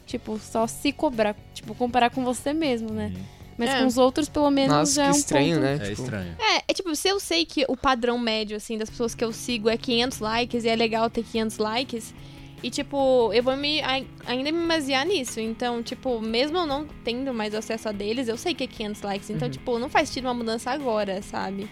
tipo, 0.07 0.39
só 0.39 0.67
se 0.67 0.93
cobrar. 0.93 1.35
Tipo, 1.55 1.75
comparar 1.75 2.11
com 2.11 2.25
você 2.25 2.53
mesmo, 2.53 2.91
né? 2.91 3.13
Uhum. 3.15 3.40
Mas 3.61 3.71
É. 3.75 3.81
com 3.81 3.87
os 3.87 3.99
outros, 3.99 4.27
pelo 4.29 4.51
menos, 4.51 4.73
Nossa, 4.75 4.93
já 4.95 5.05
é 5.05 5.09
um 5.09 5.11
estranho, 5.11 5.55
ponto. 5.57 5.63
né? 5.63 5.75
É 5.75 5.79
Tipo, 5.91 6.03
estranho. 6.03 6.37
É, 6.39 6.57
é 6.69 6.73
tipo, 6.75 6.97
se 6.97 7.09
eu 7.09 7.21
sei 7.21 7.45
que 7.45 7.65
o 7.69 7.77
padrão 7.77 8.19
médio, 8.19 8.57
assim, 8.57 8.79
das 8.79 8.89
pessoas 8.89 9.15
que 9.15 9.23
eu 9.23 9.33
sigo 9.33 9.69
é 9.69 9.77
500 9.77 10.19
likes 10.19 10.65
e 10.65 10.69
é 10.69 10.75
legal 10.75 11.11
ter 11.11 11.23
500 11.23 11.59
likes, 11.59 12.15
e, 12.63 12.71
tipo, 12.71 13.31
eu 13.35 13.43
vou 13.43 13.57
me, 13.57 13.81
ai- 13.83 14.07
ainda 14.27 14.51
me 14.51 14.67
basear 14.67 15.07
nisso. 15.07 15.41
Então, 15.41 15.83
tipo, 15.83 16.21
mesmo 16.21 16.57
eu 16.59 16.67
não 16.67 16.87
tendo 17.05 17.33
mais 17.35 17.55
acesso 17.55 17.89
a 17.89 17.93
deles, 17.93 18.29
eu 18.29 18.37
sei 18.39 18.55
que 18.55 18.65
é 18.65 18.67
500 18.67 19.03
likes. 19.03 19.29
Então, 19.31 19.47
Uhum. 19.47 19.53
tipo, 19.53 19.79
não 19.79 19.89
faz 19.91 20.09
sentido 20.09 20.25
uma 20.25 20.35
mudança 20.35 20.71
agora, 20.71 21.21
sabe? 21.23 21.69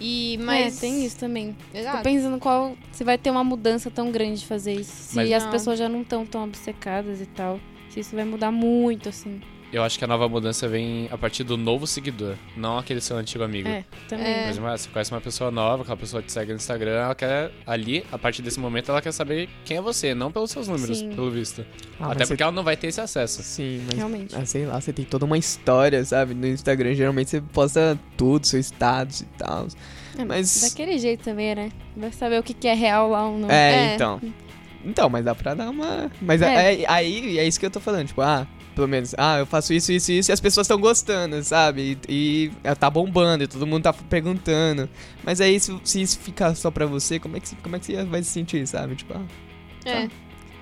E, 0.00 0.38
mas... 0.42 0.78
É, 0.78 0.80
tem 0.80 1.04
isso 1.04 1.16
também. 1.18 1.54
Tô 1.72 1.78
Exato. 1.78 2.02
pensando 2.02 2.38
qual. 2.38 2.74
Se 2.90 3.04
vai 3.04 3.16
ter 3.18 3.30
uma 3.30 3.44
mudança 3.44 3.90
tão 3.90 4.10
grande 4.10 4.40
de 4.40 4.46
fazer 4.46 4.72
isso. 4.74 4.90
Se 5.10 5.16
Mas- 5.16 5.30
as 5.32 5.44
Não. 5.44 5.50
pessoas 5.50 5.78
já 5.78 5.88
não 5.88 6.02
estão 6.02 6.24
tão 6.26 6.44
obcecadas 6.44 7.20
e 7.20 7.26
tal. 7.26 7.60
Se 7.90 8.00
isso 8.00 8.16
vai 8.16 8.24
mudar 8.24 8.50
muito, 8.50 9.08
assim. 9.10 9.40
Eu 9.72 9.82
acho 9.82 9.98
que 9.98 10.04
a 10.04 10.06
nova 10.08 10.28
mudança 10.28 10.68
vem 10.68 11.08
a 11.10 11.16
partir 11.16 11.44
do 11.44 11.56
novo 11.56 11.86
seguidor, 11.86 12.34
não 12.54 12.76
aquele 12.76 13.00
seu 13.00 13.16
antigo 13.16 13.42
amigo. 13.42 13.66
É, 13.68 13.84
também. 14.06 14.26
É. 14.26 14.42
Por 14.42 14.50
exemplo, 14.50 14.70
você 14.70 14.88
conhece 14.90 15.10
uma 15.10 15.20
pessoa 15.20 15.50
nova, 15.50 15.82
aquela 15.82 15.96
pessoa 15.96 16.22
te 16.22 16.30
segue 16.30 16.50
no 16.52 16.56
Instagram, 16.58 16.90
ela 16.92 17.14
quer 17.14 17.50
ali, 17.66 18.04
a 18.12 18.18
partir 18.18 18.42
desse 18.42 18.60
momento, 18.60 18.90
ela 18.90 19.00
quer 19.00 19.12
saber 19.12 19.48
quem 19.64 19.78
é 19.78 19.80
você, 19.80 20.14
não 20.14 20.30
pelos 20.30 20.50
seus 20.50 20.68
números, 20.68 20.98
Sim. 20.98 21.14
pelo 21.14 21.30
visto. 21.30 21.64
ah, 21.98 22.12
Até 22.12 22.26
porque 22.26 22.42
ela 22.42 22.52
não 22.52 22.62
vai 22.62 22.76
ter 22.76 22.88
esse 22.88 23.00
acesso. 23.00 23.42
Sim, 23.42 23.82
mas 23.86 23.96
Realmente. 23.96 24.36
Ah, 24.36 24.44
sei 24.44 24.66
lá, 24.66 24.78
você 24.78 24.92
tem 24.92 25.06
toda 25.06 25.24
uma 25.24 25.38
história, 25.38 26.04
sabe? 26.04 26.34
No 26.34 26.46
Instagram, 26.46 26.94
geralmente 26.94 27.30
você 27.30 27.40
posta 27.40 27.98
tudo, 28.16 28.46
seu 28.46 28.60
status 28.60 29.22
e 29.22 29.26
tal. 29.38 29.66
É, 30.18 30.24
mas- 30.26 30.60
Daquele 30.68 30.98
jeito 30.98 31.24
também, 31.24 31.54
né? 31.54 31.70
Vai 31.96 32.12
saber 32.12 32.38
o 32.38 32.42
que, 32.42 32.52
que 32.52 32.68
é 32.68 32.74
real 32.74 33.08
lá 33.08 33.26
ou 33.26 33.38
não. 33.38 33.50
É, 33.50 33.92
É. 33.92 33.94
então. 33.94 34.20
Então, 34.84 35.08
mas 35.08 35.24
dá 35.24 35.34
pra 35.34 35.54
dar 35.54 35.70
uma. 35.70 36.10
Mas 36.20 36.42
É. 36.42 36.82
é. 36.82 36.84
aí 36.88 37.38
é 37.38 37.46
isso 37.46 37.58
que 37.58 37.64
eu 37.64 37.70
tô 37.70 37.80
falando, 37.80 38.08
tipo, 38.08 38.20
ah, 38.20 38.46
pelo 38.74 38.88
menos, 38.88 39.14
ah, 39.18 39.38
eu 39.38 39.46
faço 39.46 39.72
isso, 39.72 39.92
isso, 39.92 40.10
isso, 40.12 40.30
e 40.30 40.32
as 40.32 40.40
pessoas 40.40 40.64
estão 40.66 40.78
gostando, 40.80 41.42
sabe? 41.42 41.98
E, 42.08 42.50
e 42.64 42.74
tá 42.76 42.88
bombando, 42.90 43.44
e 43.44 43.46
todo 43.48 43.66
mundo 43.66 43.82
tá 43.84 43.92
perguntando. 43.92 44.88
Mas 45.22 45.40
aí, 45.40 45.58
se, 45.60 45.78
se 45.84 46.00
isso 46.02 46.18
ficar 46.18 46.54
só 46.54 46.70
pra 46.70 46.86
você, 46.86 47.18
como 47.18 47.36
é, 47.36 47.40
que, 47.40 47.54
como 47.56 47.76
é 47.76 47.78
que 47.78 47.86
você 47.86 48.04
vai 48.04 48.22
se 48.22 48.30
sentir, 48.30 48.66
sabe? 48.66 48.96
Tipo, 48.96 49.14
ah, 49.14 49.24
É. 49.84 50.08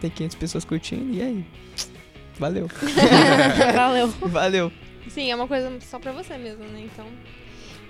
tem 0.00 0.10
500 0.10 0.36
pessoas 0.36 0.64
curtindo, 0.64 1.12
e 1.14 1.22
aí? 1.22 1.44
Valeu. 2.38 2.68
Valeu. 3.74 4.08
Valeu. 4.28 4.72
Sim, 5.08 5.30
é 5.30 5.34
uma 5.34 5.46
coisa 5.48 5.70
só 5.80 5.98
pra 5.98 6.12
você 6.12 6.36
mesmo, 6.38 6.64
né? 6.64 6.82
Então. 6.84 7.06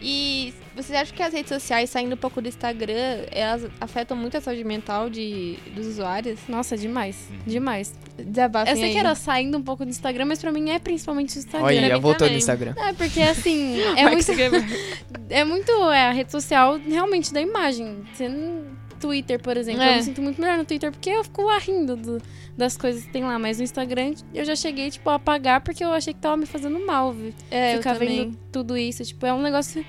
E 0.03 0.55
vocês 0.75 0.99
acham 0.99 1.15
que 1.15 1.23
as 1.23 1.33
redes 1.33 1.49
sociais, 1.51 1.91
saindo 1.91 2.15
um 2.15 2.19
pouco 2.19 2.41
do 2.41 2.49
Instagram, 2.49 3.25
elas 3.31 3.67
afetam 3.81 4.17
muito 4.17 4.37
a 4.37 4.41
saúde 4.41 4.65
mental 4.65 5.11
de, 5.11 5.59
dos 5.75 5.87
usuários? 5.87 6.41
Nossa, 6.49 6.77
demais. 6.77 7.29
Demais. 7.47 7.95
Desabafem 8.17 8.73
Eu 8.73 8.77
sei 8.77 8.87
aí. 8.87 8.93
que 8.93 8.99
era 8.99 9.15
saindo 9.15 9.59
um 9.59 9.63
pouco 9.63 9.85
do 9.85 9.91
Instagram, 9.91 10.25
mas 10.27 10.41
pra 10.41 10.51
mim 10.53 10.71
é 10.71 10.79
principalmente 10.79 11.37
o 11.37 11.39
Instagram. 11.39 11.67
Olha, 11.67 11.95
mim 11.95 12.01
voltou 12.01 12.19
também. 12.19 12.33
no 12.35 12.39
Instagram. 12.39 12.75
É, 12.77 12.93
porque 12.93 13.21
assim, 13.21 13.79
é 13.97 14.11
muito. 14.11 14.31
É 15.29 15.45
muito. 15.45 15.71
É 15.91 16.09
a 16.09 16.13
rede 16.13 16.33
social 16.33 16.79
realmente 16.79 17.33
da 17.33 17.41
imagem. 17.41 18.03
Você 18.13 18.29
não. 18.29 18.81
Twitter, 18.99 19.41
por 19.41 19.57
exemplo. 19.57 19.81
É. 19.81 19.93
Eu 19.93 19.97
me 19.97 20.03
sinto 20.03 20.21
muito 20.21 20.39
melhor 20.39 20.59
no 20.59 20.65
Twitter 20.67 20.91
porque 20.93 21.09
eu 21.09 21.25
fico 21.25 21.41
lá 21.43 21.57
rindo 21.59 21.97
do- 21.97 22.21
das 22.55 22.77
coisas 22.77 23.03
que 23.05 23.11
tem 23.11 23.23
lá. 23.23 23.39
Mas 23.39 23.57
no 23.57 23.65
Instagram 23.65 24.13
eu 24.35 24.45
já 24.45 24.55
cheguei, 24.55 24.91
tipo, 24.91 25.09
a 25.09 25.15
apagar 25.15 25.63
porque 25.63 25.83
eu 25.83 25.91
achei 25.91 26.13
que 26.13 26.21
tava 26.21 26.37
me 26.37 26.45
fazendo 26.45 26.79
mal, 26.85 27.17
É, 27.51 27.77
Ficar 27.79 27.95
eu 27.95 27.99
vendo 27.99 28.37
tudo 28.53 28.77
isso. 28.77 29.03
Tipo, 29.03 29.25
é 29.25 29.33
um 29.33 29.41
negócio 29.41 29.83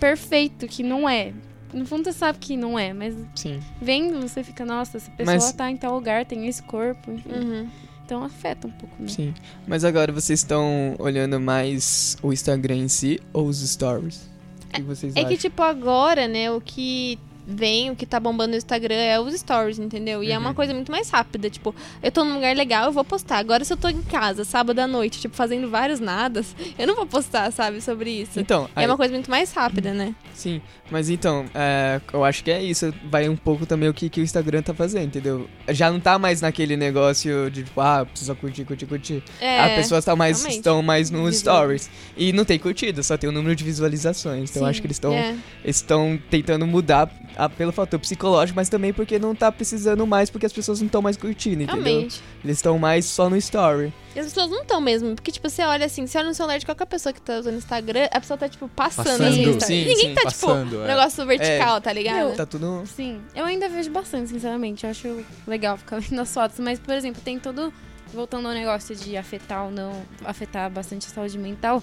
perfeito, 0.00 0.66
que 0.66 0.82
não 0.82 1.08
é. 1.08 1.32
No 1.72 1.84
fundo 1.84 2.04
você 2.04 2.12
sabe 2.12 2.38
que 2.38 2.56
não 2.56 2.78
é, 2.78 2.92
mas 2.92 3.14
Sim. 3.34 3.60
vendo 3.82 4.20
você 4.20 4.44
fica, 4.44 4.64
nossa, 4.64 4.96
essa 4.98 5.10
pessoa 5.10 5.36
Mas- 5.36 5.52
tá 5.52 5.70
em 5.70 5.76
tal 5.76 5.94
lugar, 5.94 6.24
tem 6.24 6.46
esse 6.46 6.62
corpo, 6.62 7.10
enfim. 7.10 7.30
Uhum. 7.32 7.68
Então 8.04 8.22
afeta 8.22 8.66
um 8.68 8.70
pouco, 8.70 8.94
né? 9.00 9.08
Sim. 9.08 9.34
Mas 9.66 9.82
agora 9.84 10.12
vocês 10.12 10.38
estão 10.40 10.94
olhando 10.98 11.40
mais 11.40 12.16
o 12.22 12.32
Instagram 12.32 12.76
em 12.76 12.88
si 12.88 13.18
ou 13.32 13.46
os 13.48 13.58
stories? 13.68 14.28
Que 14.72 14.82
vocês 14.82 15.16
É 15.16 15.20
acham? 15.20 15.30
que, 15.30 15.36
tipo, 15.38 15.62
agora, 15.62 16.28
né, 16.28 16.50
o 16.50 16.60
que 16.60 17.18
vem, 17.46 17.90
o 17.90 17.96
que 17.96 18.06
tá 18.06 18.18
bombando 18.18 18.52
no 18.52 18.56
Instagram 18.56 18.94
é 18.94 19.20
os 19.20 19.34
stories, 19.34 19.78
entendeu? 19.78 20.22
E 20.22 20.32
é 20.32 20.38
uma 20.38 20.48
Uhum. 20.50 20.54
coisa 20.54 20.72
muito 20.72 20.90
mais 20.90 21.10
rápida. 21.10 21.50
Tipo, 21.50 21.74
eu 22.02 22.10
tô 22.10 22.24
num 22.24 22.34
lugar 22.34 22.54
legal, 22.56 22.86
eu 22.86 22.92
vou 22.92 23.04
postar. 23.04 23.38
Agora, 23.38 23.64
se 23.64 23.72
eu 23.72 23.76
tô 23.76 23.88
em 23.88 24.00
casa, 24.02 24.44
sábado 24.44 24.78
à 24.78 24.86
noite, 24.86 25.20
tipo, 25.20 25.36
fazendo 25.36 25.68
vários 25.68 26.00
nadas, 26.00 26.54
eu 26.78 26.86
não 26.86 26.94
vou 26.96 27.06
postar, 27.06 27.50
sabe, 27.52 27.80
sobre 27.80 28.10
isso. 28.10 28.40
Então, 28.40 28.68
aí- 28.74 28.84
é 28.84 28.86
uma 28.86 28.96
coisa 28.96 29.12
muito 29.12 29.30
mais 29.30 29.52
rápida, 29.52 29.92
né? 29.92 30.14
sim. 30.32 30.60
Mas 30.90 31.08
então, 31.08 31.46
é, 31.54 31.98
eu 32.12 32.22
acho 32.24 32.44
que 32.44 32.50
é 32.50 32.62
isso. 32.62 32.92
Vai 33.10 33.26
um 33.28 33.36
pouco 33.36 33.64
também 33.64 33.88
o 33.88 33.94
que, 33.94 34.10
que 34.10 34.20
o 34.20 34.22
Instagram 34.22 34.60
tá 34.62 34.74
fazendo, 34.74 35.06
entendeu? 35.06 35.48
Já 35.70 35.90
não 35.90 35.98
tá 35.98 36.18
mais 36.18 36.42
naquele 36.42 36.76
negócio 36.76 37.50
de, 37.50 37.62
tipo, 37.64 37.80
ah, 37.80 38.04
precisa 38.04 38.34
curtir, 38.34 38.64
curtir, 38.66 38.84
curtir. 38.84 39.22
É. 39.40 39.60
As 39.60 39.72
pessoas 39.76 40.04
tão 40.04 40.14
mais, 40.14 40.44
estão 40.44 40.82
mais 40.82 41.10
nos 41.10 41.38
stories. 41.38 41.88
E 42.18 42.32
não 42.34 42.44
tem 42.44 42.58
curtida, 42.58 43.02
só 43.02 43.16
tem 43.16 43.30
o 43.30 43.32
número 43.32 43.56
de 43.56 43.64
visualizações. 43.64 44.50
Então 44.50 44.60
eu 44.62 44.66
Sim, 44.66 44.70
acho 44.70 44.80
que 44.82 44.86
eles 44.86 44.96
estão 44.96 45.14
É. 45.14 45.36
estão 45.64 46.20
tentando 46.30 46.66
mudar 46.66 47.10
a- 47.36 47.48
pelo 47.48 47.72
fator 47.72 47.98
psicológico, 47.98 48.56
mas 48.56 48.68
também 48.68 48.92
porque 48.92 49.18
não 49.18 49.34
tá 49.34 49.50
precisando 49.52 50.06
mais, 50.06 50.30
porque 50.30 50.46
as 50.46 50.52
pessoas 50.52 50.80
não 50.80 50.86
estão 50.86 51.02
mais 51.02 51.16
curtindo, 51.16 51.62
entendeu? 51.62 51.82
Realmente. 51.84 52.22
Eles 52.44 52.58
estão 52.58 52.78
mais 52.78 53.04
só 53.04 53.28
no 53.30 53.36
story. 53.36 53.92
E 54.14 54.20
as 54.20 54.26
pessoas 54.26 54.50
não 54.50 54.62
estão 54.62 54.80
mesmo. 54.80 55.14
Porque, 55.14 55.32
tipo, 55.32 55.48
você 55.48 55.62
olha 55.62 55.86
assim, 55.86 56.06
você 56.06 56.18
olha 56.18 56.28
no 56.28 56.34
celular 56.34 56.58
de 56.58 56.64
qualquer 56.66 56.86
pessoa 56.86 57.12
que 57.12 57.20
tá 57.20 57.38
usando 57.38 57.56
Instagram, 57.56 58.08
a 58.12 58.20
pessoa 58.20 58.38
tá, 58.38 58.48
tipo, 58.48 58.68
passando, 58.68 59.04
Passando. 59.06 59.22
assim, 59.26 59.42
Instagram. 59.42 59.66
Sim, 59.66 59.84
Ninguém 59.88 60.08
sim, 60.10 60.14
tá, 60.14 60.22
passando, 60.22 60.70
tipo, 60.70 60.82
é. 60.82 60.86
negócio 60.86 61.26
vertical, 61.26 61.80
tá 61.80 61.92
ligado? 61.92 62.16
Meu, 62.28 62.36
Tá 62.36 62.46
tudo. 62.46 62.82
Sim, 62.86 63.20
eu 63.34 63.44
ainda 63.44 63.68
vejo 63.68 63.90
bastante, 63.90 64.30
sinceramente. 64.30 64.84
Eu 64.84 64.90
acho 64.90 65.24
legal 65.46 65.76
ficar 65.76 65.98
vendo 66.00 66.20
as 66.20 66.32
fotos. 66.32 66.58
Mas, 66.60 66.78
por 66.78 66.94
exemplo, 66.94 67.20
tem 67.24 67.38
todo. 67.38 67.72
Voltando 68.12 68.46
ao 68.46 68.54
negócio 68.54 68.94
de 68.94 69.16
afetar 69.16 69.64
ou 69.64 69.72
não, 69.72 69.90
afetar 70.24 70.70
bastante 70.70 71.08
a 71.08 71.10
saúde 71.10 71.36
mental. 71.36 71.82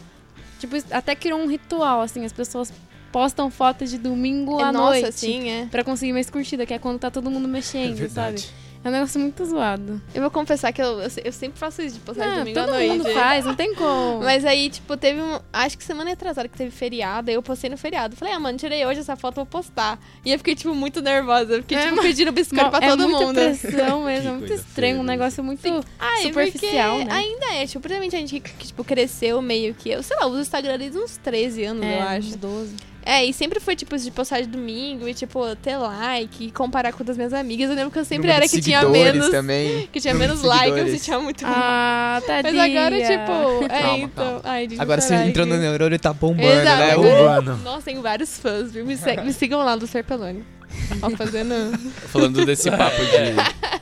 Tipo, 0.59 0.77
até 0.91 1.13
criou 1.13 1.37
um 1.37 1.47
ritual, 1.47 2.01
assim, 2.01 2.23
as 2.23 2.31
pessoas 2.31 2.71
postam 3.11 3.49
fotos 3.51 3.89
de 3.89 3.97
domingo 3.97 4.59
É, 4.59 4.63
à 4.63 4.71
nossa, 4.71 4.91
noite. 5.01 5.05
assim, 5.07 5.49
é. 5.49 5.65
Pra 5.69 5.83
conseguir 5.83 6.13
mais 6.13 6.29
curtida, 6.29 6.65
que 6.65 6.73
é 6.73 6.79
quando 6.79 6.99
tá 6.99 7.11
todo 7.11 7.29
mundo 7.29 7.47
mexendo, 7.47 8.09
sabe? 8.09 8.43
É 8.83 8.89
um 8.89 8.91
negócio 8.91 9.19
muito 9.19 9.45
zoado. 9.45 10.01
Eu 10.11 10.23
vou 10.23 10.31
confessar 10.31 10.73
que 10.73 10.81
eu, 10.81 10.99
eu, 11.01 11.11
eu 11.23 11.31
sempre 11.31 11.59
faço 11.59 11.83
isso 11.83 11.97
de 11.97 12.01
postar 12.01 12.25
de 12.25 12.31
Ah, 12.31 12.37
domingo 12.39 12.59
à 12.59 12.63
todo 12.63 12.71
noite. 12.73 12.89
mundo 12.89 13.09
faz, 13.13 13.45
não 13.45 13.53
tem 13.53 13.75
como. 13.75 14.21
Mas 14.25 14.43
aí, 14.43 14.71
tipo, 14.71 14.97
teve 14.97 15.21
um. 15.21 15.39
Acho 15.53 15.77
que 15.77 15.83
semana 15.83 16.11
atrasada 16.13 16.47
que 16.49 16.57
teve 16.57 16.71
feriado, 16.71 17.29
aí 17.29 17.35
eu 17.35 17.43
postei 17.43 17.69
no 17.69 17.77
feriado. 17.77 18.15
Falei, 18.15 18.33
ah, 18.33 18.39
mano, 18.39 18.57
tirei 18.57 18.83
hoje 18.83 19.01
essa 19.01 19.15
foto, 19.15 19.35
vou 19.35 19.45
postar. 19.45 19.99
E 20.25 20.31
eu 20.31 20.37
fiquei, 20.39 20.55
tipo, 20.55 20.73
muito 20.73 20.99
nervosa. 20.99 21.53
Eu 21.53 21.61
fiquei, 21.61 21.77
É, 21.77 21.89
tipo, 21.89 22.01
pedindo 22.01 22.31
biscoito 22.31 22.63
Não, 22.63 22.71
pra 22.71 22.83
é 22.83 22.89
todo 22.89 23.07
muita 23.07 23.23
mundo. 23.27 23.35
pressão 23.35 24.03
mesmo, 24.05 24.29
é 24.29 24.33
muito 24.33 24.53
estranho, 24.53 24.99
um 24.99 25.03
negócio 25.03 25.43
muito 25.43 25.85
Ai, 25.99 26.23
superficial, 26.23 26.95
porque 26.97 27.05
né? 27.07 27.13
ainda 27.15 27.53
é, 27.53 27.67
tipo, 27.67 27.81
principalmente 27.81 28.15
a 28.15 28.19
gente 28.19 28.39
que, 28.39 28.51
que, 28.51 28.65
tipo, 28.65 28.83
cresceu 28.83 29.39
meio 29.43 29.75
que. 29.75 29.89
Eu 29.91 30.01
sei 30.01 30.17
lá, 30.17 30.25
uso 30.25 30.37
o 30.37 30.41
Instagram 30.41 30.79
desde 30.79 30.97
uns 30.97 31.17
13 31.17 31.65
anos, 31.65 31.85
é, 31.85 31.97
eu 31.97 31.99
uns 31.99 32.07
acho. 32.29 32.37
12. 32.39 32.75
É, 33.03 33.25
e 33.25 33.33
sempre 33.33 33.59
foi, 33.59 33.75
tipo, 33.75 33.97
de 33.97 34.11
postar 34.11 34.41
de 34.41 34.47
domingo 34.47 35.07
e, 35.07 35.13
tipo, 35.13 35.55
ter 35.55 35.75
like 35.77 36.45
e 36.45 36.51
comparar 36.51 36.93
com 36.93 37.03
das 37.03 37.17
minhas 37.17 37.33
amigas. 37.33 37.69
Eu 37.69 37.75
lembro 37.75 37.91
que 37.91 37.97
eu 37.99 38.05
sempre 38.05 38.27
Número 38.27 38.37
era 38.43 38.47
que 38.49 38.61
tinha 38.61 38.87
menos. 38.87 39.29
também. 39.29 39.87
Que 39.91 39.99
tinha 39.99 40.13
Número 40.13 40.29
menos 40.35 40.41
de 40.43 40.47
like, 40.47 40.67
eu 40.67 40.71
me 40.71 40.77
seguidores. 40.79 41.01
sentia 41.01 41.19
muito. 41.19 41.43
Ah, 41.45 42.17
Mas 42.21 42.25
tadinha. 42.43 42.63
agora, 42.63 42.95
tipo, 43.01 43.65
é, 43.73 43.81
Calma, 43.81 43.97
então. 44.03 44.25
calma. 44.25 44.41
Ai, 44.43 44.67
Agora 44.77 45.01
você 45.01 45.15
entrou 45.15 45.45
no 45.47 45.57
neurônio 45.57 45.95
e 45.95 45.99
tá 45.99 46.13
bombando, 46.13 46.43
Exato, 46.47 46.77
né? 46.79 46.95
Uh, 46.97 47.25
Mano. 47.25 47.57
Nossa, 47.63 47.81
tem 47.85 47.99
vários 48.01 48.37
fãs, 48.37 48.71
viu? 48.71 48.85
Me, 48.85 48.95
segue- 48.95 49.23
me 49.23 49.33
sigam 49.33 49.63
lá 49.63 49.75
do 49.75 49.87
Serpelone. 49.87 50.43
Ó, 51.01 51.09
fazendo. 51.11 51.53
Falando 52.07 52.45
desse 52.45 52.69
papo 52.69 52.97
de. 53.01 53.81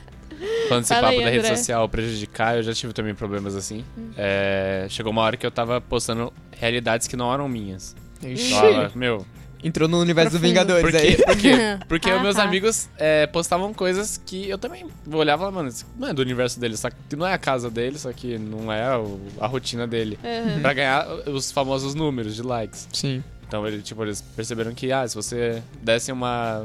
Falando 0.68 0.82
desse 0.82 0.94
Fala 0.94 1.08
papo 1.08 1.18
aí, 1.18 1.24
da 1.24 1.30
rede 1.30 1.44
André. 1.46 1.56
social 1.56 1.88
prejudicar, 1.88 2.56
eu 2.56 2.62
já 2.62 2.72
tive 2.72 2.92
também 2.92 3.14
problemas 3.14 3.54
assim. 3.54 3.84
É, 4.16 4.86
chegou 4.88 5.12
uma 5.12 5.20
hora 5.22 5.36
que 5.36 5.44
eu 5.44 5.50
tava 5.50 5.80
postando 5.80 6.32
realidades 6.56 7.06
que 7.06 7.16
não 7.16 7.32
eram 7.32 7.48
minhas. 7.48 7.94
Ixi. 8.22 8.54
Meu, 8.96 9.24
Entrou 9.62 9.86
no 9.86 9.98
universo 10.00 10.30
do 10.30 10.40
Profundo. 10.40 10.48
Vingadores 10.48 10.82
por 10.90 10.96
aí. 10.98 11.16
quê? 11.16 11.22
Por 11.22 11.36
quê? 11.36 11.54
Porque 11.86 12.10
Ah, 12.10 12.18
meus 12.22 12.36
tá. 12.36 12.44
amigos 12.44 12.88
é, 12.96 13.26
postavam 13.26 13.74
coisas 13.74 14.16
que 14.24 14.48
eu 14.48 14.56
também 14.56 14.86
olhava 15.12 15.42
e 15.42 15.44
falava, 15.44 15.50
mano, 15.56 15.68
isso 15.68 15.84
não 15.98 16.08
é 16.08 16.14
do 16.14 16.22
universo 16.22 16.58
dele, 16.58 16.78
só 16.78 16.88
que 16.88 17.14
não 17.14 17.26
é 17.26 17.34
a 17.34 17.38
casa 17.38 17.70
dele, 17.70 17.98
só 17.98 18.10
que 18.10 18.38
não 18.38 18.72
é 18.72 18.96
o- 18.96 19.20
a 19.38 19.46
rotina 19.46 19.86
dele. 19.86 20.18
Uhum. 20.24 20.62
Pra 20.62 20.72
ganhar 20.72 21.06
os 21.28 21.52
famosos 21.52 21.94
números 21.94 22.34
de 22.36 22.42
likes. 22.42 22.88
Sim. 22.90 23.22
Então, 23.46 23.66
ele, 23.66 23.82
tipo, 23.82 24.02
eles 24.02 24.22
perceberam 24.22 24.72
que, 24.72 24.90
ah, 24.92 25.06
se 25.06 25.14
você 25.14 25.62
desse 25.82 26.10
uma 26.10 26.64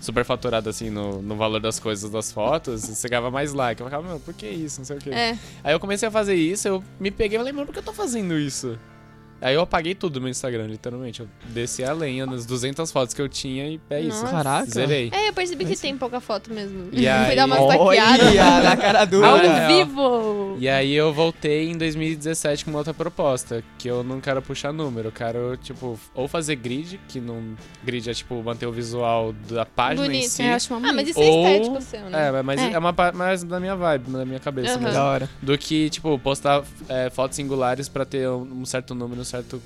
superfaturada, 0.00 0.70
assim, 0.70 0.90
no, 0.90 1.22
no 1.22 1.34
valor 1.34 1.60
das 1.60 1.80
coisas 1.80 2.08
das 2.10 2.30
fotos, 2.30 2.82
você 2.82 3.08
ganhava 3.08 3.30
mais 3.30 3.52
like. 3.52 3.80
Eu 3.80 3.86
ficava, 3.86 4.06
meu, 4.06 4.20
por 4.20 4.34
que 4.34 4.46
isso? 4.46 4.78
Não 4.80 4.84
sei 4.84 4.96
o 4.98 5.00
quê. 5.00 5.10
É. 5.10 5.36
Aí 5.64 5.72
eu 5.74 5.80
comecei 5.80 6.06
a 6.06 6.10
fazer 6.12 6.34
isso, 6.34 6.68
eu 6.68 6.84
me 7.00 7.10
peguei 7.10 7.38
e 7.38 7.40
falei, 7.40 7.52
mano, 7.52 7.66
por 7.66 7.72
que 7.72 7.78
eu 7.78 7.82
tô 7.82 7.92
fazendo 7.92 8.38
isso? 8.38 8.78
Aí 9.44 9.54
eu 9.54 9.60
apaguei 9.60 9.94
tudo 9.94 10.14
do 10.14 10.20
meu 10.22 10.30
Instagram, 10.30 10.66
literalmente. 10.66 11.20
Eu 11.20 11.28
desci 11.50 11.84
a 11.84 11.92
lenha 11.92 12.24
nas 12.24 12.46
200 12.46 12.90
fotos 12.90 13.14
que 13.14 13.20
eu 13.20 13.28
tinha 13.28 13.68
e 13.68 13.80
é 13.90 14.00
isso. 14.00 14.22
Nossa. 14.22 14.30
Caraca. 14.32 14.70
Zerei. 14.70 15.10
É, 15.12 15.28
eu 15.28 15.32
percebi 15.34 15.64
que 15.66 15.76
tem 15.76 15.96
pouca 15.96 16.18
foto 16.20 16.52
mesmo. 16.52 16.88
E 16.92 17.06
aí- 17.06 17.26
Fui 17.26 17.36
dar 17.36 17.44
uma. 17.44 17.60
Olha, 17.60 18.62
na 18.62 18.76
cara 18.76 19.04
dura. 19.06 19.26
Ao 19.28 19.36
É. 19.36 19.66
vivo! 19.68 20.56
E 20.58 20.68
aí 20.68 20.94
eu 20.94 21.12
voltei 21.12 21.68
em 21.70 21.76
2017 21.76 22.64
com 22.64 22.70
uma 22.70 22.78
outra 22.78 22.94
proposta, 22.94 23.62
que 23.78 23.86
eu 23.88 24.02
não 24.02 24.20
quero 24.20 24.40
puxar 24.40 24.72
número, 24.72 25.08
eu 25.08 25.12
quero, 25.12 25.56
tipo, 25.58 25.98
ou 26.14 26.26
fazer 26.28 26.56
grid, 26.56 26.98
que 27.08 27.20
não... 27.20 27.54
Grid 27.84 28.08
é, 28.08 28.14
tipo, 28.14 28.42
manter 28.42 28.66
o 28.66 28.72
visual 28.72 29.34
da 29.50 29.66
página 29.66 30.06
em 30.06 30.10
Bonito. 30.10 30.28
si. 30.30 30.42
É, 30.42 30.52
eu 30.52 30.54
acho 30.54 30.74
uma 30.74 30.88
Ah, 30.88 30.92
mas 30.92 31.08
isso 31.08 31.20
Ou- 31.20 31.46
é 31.46 31.52
estético 31.58 31.80
seu, 31.82 32.00
né? 32.08 32.28
É, 32.28 32.42
mas 32.42 32.60
é, 32.60 32.72
É. 32.72 32.78
uma 32.78 32.94
mais 33.14 33.42
da 33.44 33.60
minha 33.60 33.76
vibe, 33.76 34.10
da 34.10 34.24
minha 34.24 34.40
cabeça 34.40 34.78
mesmo. 34.78 34.94
Da 34.94 35.04
hora. 35.04 35.28
Do 35.42 35.58
que, 35.58 35.90
tipo, 35.90 36.18
postar 36.18 36.62
é, 36.88 37.10
fotos 37.10 37.36
singulares 37.36 37.88
pra 37.88 38.04
ter 38.04 38.28
um, 38.28 38.64
certo 38.64 38.94
número, 38.94 39.24
certo... 39.42 39.62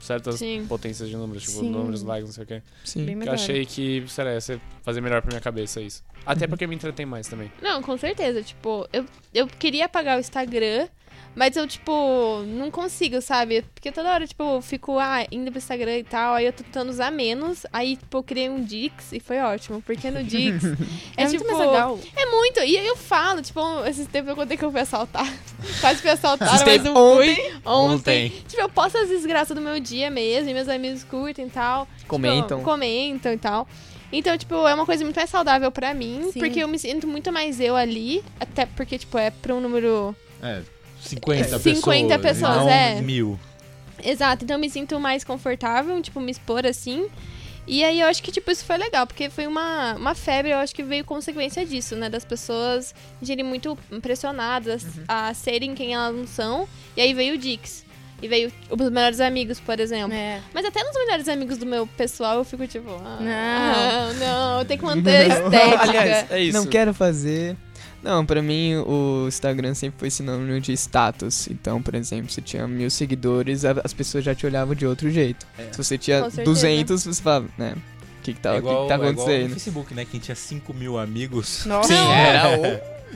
Certas 0.00 0.34
Sim. 0.34 0.66
potências 0.68 1.08
de 1.08 1.16
números, 1.16 1.44
tipo, 1.44 1.60
Sim. 1.60 1.70
números, 1.70 2.02
likes, 2.02 2.26
não 2.26 2.32
sei 2.34 2.42
o 2.42 2.46
quê. 2.48 2.62
Sim. 2.84 3.06
Bem 3.06 3.20
Que 3.20 3.28
eu 3.28 3.32
achei 3.32 3.64
que, 3.64 4.04
sei 4.08 4.24
lá, 4.24 4.32
ia 4.32 4.40
ser- 4.40 4.60
fazer 4.82 5.00
melhor 5.00 5.22
pra 5.22 5.28
minha 5.28 5.40
cabeça 5.40 5.80
isso. 5.80 6.02
Até 6.26 6.48
porque 6.48 6.66
me 6.66 6.74
entretém 6.74 7.06
mais 7.06 7.28
também. 7.28 7.52
Não, 7.62 7.80
com 7.80 7.96
certeza. 7.96 8.42
Tipo, 8.42 8.84
eu, 8.92 9.06
eu 9.32 9.46
queria 9.46 9.84
apagar 9.84 10.16
o 10.16 10.20
Instagram, 10.20 10.88
mas 11.34 11.56
eu, 11.56 11.66
tipo, 11.66 12.42
não 12.46 12.70
consigo, 12.70 13.20
sabe? 13.22 13.64
Porque 13.74 13.90
toda 13.90 14.12
hora, 14.12 14.26
tipo, 14.26 14.42
eu 14.42 14.60
fico, 14.60 14.98
ah, 14.98 15.24
indo 15.30 15.50
pro 15.50 15.58
Instagram 15.58 15.98
e 15.98 16.04
tal, 16.04 16.34
aí 16.34 16.46
eu 16.46 16.52
tô 16.52 16.62
tentando 16.62 16.90
usar 16.90 17.10
menos, 17.10 17.64
aí, 17.72 17.96
tipo, 17.96 18.18
eu 18.18 18.22
criei 18.22 18.50
um 18.50 18.62
Dix 18.62 19.12
e 19.12 19.20
foi 19.20 19.38
ótimo, 19.38 19.80
porque 19.82 20.10
no 20.10 20.22
Dix 20.22 20.62
É, 21.16 21.22
é, 21.22 21.28
muito 21.28 21.38
tipo... 21.38 21.52
mais 21.52 21.66
legal. 21.66 21.98
É 22.16 22.26
muito, 22.26 22.60
e 22.60 22.76
aí 22.76 22.86
eu 22.86 22.96
falo, 22.96 23.40
tipo, 23.40 23.60
esses 23.86 24.06
tempos 24.06 24.30
eu 24.30 24.36
contei 24.36 24.56
que 24.56 24.64
eu 24.64 24.70
fui 24.70 24.80
assaltar. 24.80 25.26
Quase 25.80 26.02
fui 26.02 26.10
assaltada, 26.10 26.50
Esses 26.50 26.66
mas 26.66 26.72
tempos 26.82 26.92
não 26.92 27.16
fui. 27.16 27.30
Ontem. 27.64 27.64
Ontem. 27.64 28.28
Tipo, 28.46 28.62
eu 28.62 28.68
posto 28.68 28.98
as 28.98 29.08
desgraças 29.08 29.54
do 29.54 29.62
meu 29.62 29.80
dia 29.80 30.10
mesmo, 30.10 30.50
e 30.50 30.54
meus 30.54 30.68
amigos 30.68 31.02
curtem 31.04 31.46
e 31.46 31.50
tal. 31.50 31.88
Comentam. 32.06 32.58
Tipo, 32.58 32.70
comentam 32.70 33.32
e 33.32 33.38
tal. 33.38 33.66
Então, 34.12 34.36
tipo, 34.36 34.54
é 34.68 34.74
uma 34.74 34.84
coisa 34.84 35.02
muito 35.02 35.16
mais 35.16 35.30
saudável 35.30 35.72
pra 35.72 35.94
mim, 35.94 36.28
Sim. 36.30 36.38
porque 36.38 36.62
eu 36.62 36.68
me 36.68 36.78
sinto 36.78 37.06
muito 37.06 37.32
mais 37.32 37.58
eu 37.58 37.74
ali, 37.74 38.22
até 38.38 38.66
porque, 38.66 38.98
tipo, 38.98 39.16
é 39.16 39.30
pra 39.30 39.54
um 39.54 39.60
número... 39.60 40.14
É, 40.42 40.60
50 41.02 41.44
pessoas. 41.44 41.62
50 41.62 42.18
pessoas, 42.18 42.56
não 42.56 42.68
é. 42.68 43.00
mil. 43.00 43.38
Exato, 44.02 44.44
então 44.44 44.56
eu 44.56 44.60
me 44.60 44.68
sinto 44.70 44.98
mais 44.98 45.24
confortável, 45.24 46.00
tipo, 46.02 46.20
me 46.20 46.30
expor 46.30 46.66
assim. 46.66 47.08
E 47.66 47.84
aí 47.84 48.00
eu 48.00 48.08
acho 48.08 48.22
que, 48.22 48.32
tipo, 48.32 48.50
isso 48.50 48.64
foi 48.64 48.76
legal, 48.76 49.06
porque 49.06 49.30
foi 49.30 49.46
uma, 49.46 49.94
uma 49.94 50.14
febre, 50.14 50.50
eu 50.50 50.58
acho 50.58 50.74
que 50.74 50.82
veio 50.82 51.04
consequência 51.04 51.64
disso, 51.64 51.94
né? 51.94 52.08
Das 52.10 52.24
pessoas 52.24 52.92
serem 53.22 53.44
muito 53.44 53.78
pressionadas 54.00 54.84
a 55.06 55.32
serem 55.32 55.74
quem 55.74 55.94
elas 55.94 56.14
não 56.14 56.26
são. 56.26 56.68
E 56.96 57.00
aí 57.00 57.14
veio 57.14 57.34
o 57.34 57.38
Dix. 57.38 57.84
E 58.20 58.28
veio 58.28 58.52
os 58.70 58.90
melhores 58.90 59.20
amigos, 59.20 59.58
por 59.58 59.80
exemplo. 59.80 60.12
É. 60.12 60.40
Mas 60.54 60.64
até 60.64 60.82
nos 60.84 60.94
melhores 60.94 61.28
amigos 61.28 61.58
do 61.58 61.66
meu 61.66 61.86
pessoal 61.88 62.38
eu 62.38 62.44
fico 62.44 62.66
tipo, 62.68 62.90
ah, 62.90 63.18
Não. 63.20 64.14
não, 64.18 64.58
eu 64.60 64.64
tenho 64.64 64.78
que 64.78 64.86
manter 64.86 65.30
a 65.30 65.40
Não. 65.40 65.44
estética. 65.46 65.82
Aliás, 65.82 66.30
é 66.30 66.40
isso. 66.40 66.56
Não 66.58 66.66
quero 66.66 66.94
fazer. 66.94 67.56
Não, 68.02 68.26
pra 68.26 68.42
mim 68.42 68.74
o 68.76 69.26
Instagram 69.28 69.74
sempre 69.74 70.00
foi 70.00 70.10
sinônimo 70.10 70.60
de 70.60 70.72
status. 70.72 71.48
Então, 71.48 71.80
por 71.80 71.94
exemplo, 71.94 72.30
se 72.30 72.42
tinha 72.42 72.66
mil 72.66 72.90
seguidores, 72.90 73.64
as 73.64 73.92
pessoas 73.92 74.24
já 74.24 74.34
te 74.34 74.44
olhavam 74.44 74.74
de 74.74 74.86
outro 74.86 75.08
jeito. 75.08 75.46
Se 75.70 75.78
você 75.78 75.96
tinha 75.96 76.22
Com 76.22 76.30
certeza. 76.30 76.44
200, 76.44 77.04
você 77.04 77.22
falava, 77.22 77.48
né? 77.56 77.74
O 78.18 78.22
que 78.22 78.34
que 78.34 78.40
tá, 78.40 78.54
é 78.54 78.58
o 78.58 78.62
que 78.62 78.68
que 78.68 78.74
tá 78.88 78.94
é 78.94 78.96
igual 78.96 79.10
acontecendo? 79.10 79.48
no 79.48 79.50
Facebook, 79.50 79.94
né? 79.94 80.04
Quem 80.04 80.20
tinha 80.20 80.34
5 80.34 80.74
mil 80.74 80.98
amigos. 80.98 81.64
Nossa. 81.66 81.88
Sim, 81.88 82.10
era 82.10 82.58
o... 82.58 82.64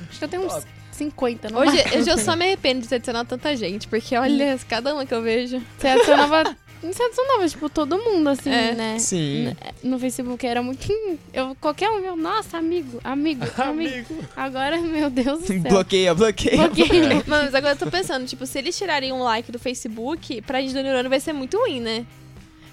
Acho 0.08 0.18
que 0.18 0.24
eu 0.24 0.28
tenho 0.28 0.46
uns 0.46 0.66
50, 0.92 1.50
não 1.50 1.60
Hoje, 1.60 1.76
hoje 1.96 2.10
eu 2.10 2.18
só 2.18 2.34
me 2.36 2.44
arrependo 2.44 2.82
de 2.82 2.88
ter 2.88 2.96
adicionado 2.96 3.28
tanta 3.28 3.54
gente, 3.56 3.86
porque 3.86 4.16
olha, 4.16 4.58
cada 4.68 4.94
uma 4.94 5.04
que 5.04 5.14
eu 5.14 5.22
vejo. 5.22 5.60
Você 5.78 5.88
adicionava 5.88 6.56
Você 6.92 7.02
adicionava, 7.02 7.48
tipo, 7.48 7.68
todo 7.68 7.98
mundo, 7.98 8.28
assim, 8.28 8.50
É. 8.50 8.74
né? 8.74 8.98
Sim. 8.98 9.56
No 9.82 9.98
Facebook 9.98 10.46
era 10.46 10.62
muito. 10.62 10.86
Eu, 11.32 11.56
qualquer 11.60 11.88
um, 11.90 12.00
meu, 12.00 12.16
nossa, 12.16 12.58
amigo, 12.58 13.00
amigo, 13.04 13.44
amigo. 13.58 14.14
Agora, 14.36 14.78
meu 14.80 15.10
Deus 15.10 15.40
do 15.40 15.46
céu. 15.46 15.60
Bloqueia, 15.60 16.14
bloqueia. 16.14 16.56
Bloqueio. 16.68 17.24
Mas 17.26 17.54
agora 17.54 17.74
eu 17.74 17.78
tô 17.78 17.90
pensando, 17.90 18.26
tipo, 18.26 18.46
se 18.46 18.58
eles 18.58 18.76
tirarem 18.76 19.12
um 19.12 19.22
like 19.22 19.50
do 19.50 19.58
Facebook, 19.58 20.42
pra 20.42 20.60
gente 20.60 20.74
do 20.74 20.82
neurônio 20.82 21.10
vai 21.10 21.20
ser 21.20 21.32
muito 21.32 21.58
ruim, 21.58 21.80
né? 21.80 22.06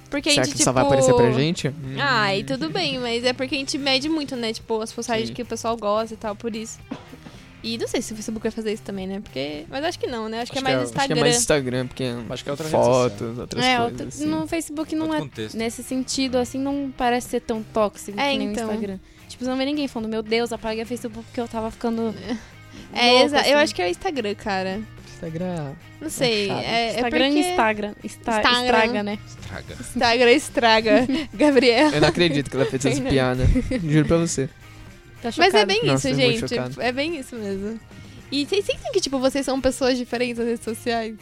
Porque 0.10 0.30
a 0.30 0.32
Será 0.32 0.44
gente, 0.44 0.52
que 0.54 0.58
tipo... 0.60 0.66
só 0.66 0.72
vai 0.72 0.84
aparecer 0.84 1.14
pra 1.16 1.32
gente? 1.32 1.74
Ai, 2.00 2.44
tudo 2.44 2.70
bem, 2.70 3.00
mas 3.00 3.24
é 3.24 3.34
porque 3.34 3.56
a 3.56 3.58
gente 3.58 3.78
mede 3.80 4.08
muito, 4.08 4.36
né? 4.36 4.54
Tipo, 4.54 4.80
as 4.80 4.94
postagens 4.94 5.30
Sim. 5.30 5.34
que 5.34 5.42
o 5.42 5.46
pessoal 5.46 5.76
gosta 5.76 6.14
e 6.14 6.18
tal, 6.18 6.36
por 6.36 6.56
isso. 6.56 6.78
E 7.64 7.78
não 7.78 7.88
sei 7.88 8.02
se 8.02 8.12
o 8.12 8.16
Facebook 8.16 8.44
vai 8.44 8.52
fazer 8.52 8.74
isso 8.74 8.84
também, 8.84 9.08
né? 9.08 9.22
Porque... 9.22 9.66
Mas 9.70 9.86
acho 9.86 9.98
que 9.98 10.06
não, 10.08 10.28
né? 10.28 10.42
Acho, 10.42 10.52
que 10.52 10.58
é 10.58 10.62
Acho 10.62 10.64
mais 10.64 10.76
que 10.76 10.80
é- 10.80 10.84
Acho 10.84 10.92
que 10.92 11.00
Instagram. 11.00 11.18
é 11.18 11.22
mais 11.24 11.36
Instagram, 11.38 11.88
porque 11.88 12.04
Acho 12.30 12.44
que 12.44 12.50
é 12.50 12.52
outra 12.52 12.68
fotos, 12.68 13.40
outras 13.40 13.64
É, 13.64 13.78
coisas. 13.78 13.92
outra- 13.92 14.08
assim. 14.10 14.26
no 14.26 14.48
Facebook 14.48 14.96
não 14.96 15.06
Outro 15.06 15.18
é. 15.18 15.22
contexto. 15.22 15.56
Nesse 15.58 15.82
sentido, 15.82 16.38
assim, 16.38 16.60
não 16.60 16.94
parece 16.98 17.30
ser 17.30 17.40
tão 17.40 17.64
tóxico 17.64 18.20
É, 18.20 18.32
que 18.34 18.38
nem 18.38 18.52
então. 18.52 18.68
o 18.68 18.72
Instagram. 18.74 19.00
Tipo, 19.30 19.46
você 19.46 19.50
não 19.50 19.58
vê 19.58 19.66
ninguém 19.66 19.88
falando, 19.88 20.10
meu 20.12 20.22
Deus, 20.22 20.52
apaguei 20.52 20.84
o 20.84 20.86
Facebook 20.86 21.26
porque 21.26 21.40
eu 21.40 21.48
tava 21.48 21.72
ficando. 21.72 22.14
É, 22.92 23.12
louco, 23.12 23.26
exa- 23.26 23.38
eu 23.38 23.42
assim. 23.42 23.54
acho 23.54 23.76
que 23.76 23.82
é 23.84 23.86
o 23.86 23.90
Instagram, 23.90 24.36
cara. 24.36 24.82
Instagram. 25.14 25.74
Não 26.02 26.10
sei. 26.10 26.50
É, 26.50 26.54
é 26.66 26.90
Instagram 26.96 27.26
porque... 27.28 27.40
e 27.40 27.50
Instagram. 27.52 27.94
Esta- 28.04 28.32
Instagram. 28.38 28.64
Estraga, 28.64 29.04
né? 29.04 29.20
Estraga. 29.26 29.74
Instagram 29.80 30.32
estraga. 30.32 31.08
Gabriela. 31.34 31.96
Eu 31.96 32.02
não 32.02 32.08
acredito 32.08 32.50
que 32.50 32.56
ela 32.56 32.66
fez 32.66 32.84
essa 32.86 33.02
piada. 33.08 33.46
Juro 33.84 34.08
pra 34.08 34.18
você. 34.18 34.50
Tá 35.24 35.30
Mas 35.38 35.54
é 35.54 35.66
bem 35.66 35.84
Nossa, 35.86 36.10
isso, 36.10 36.20
eu 36.22 36.30
muito 36.30 36.48
gente. 36.48 36.82
É 36.82 36.92
bem 36.92 37.18
isso 37.20 37.36
mesmo. 37.36 37.80
E 38.32 38.46
vocês 38.46 38.66
sentem 38.66 38.92
que, 38.92 39.00
tipo, 39.02 39.20
vocês 39.20 39.46
são 39.46 39.60
pessoas 39.62 39.98
diferentes 39.98 40.38
nas 40.40 40.48
redes 40.48 40.64
sociais? 40.64 41.16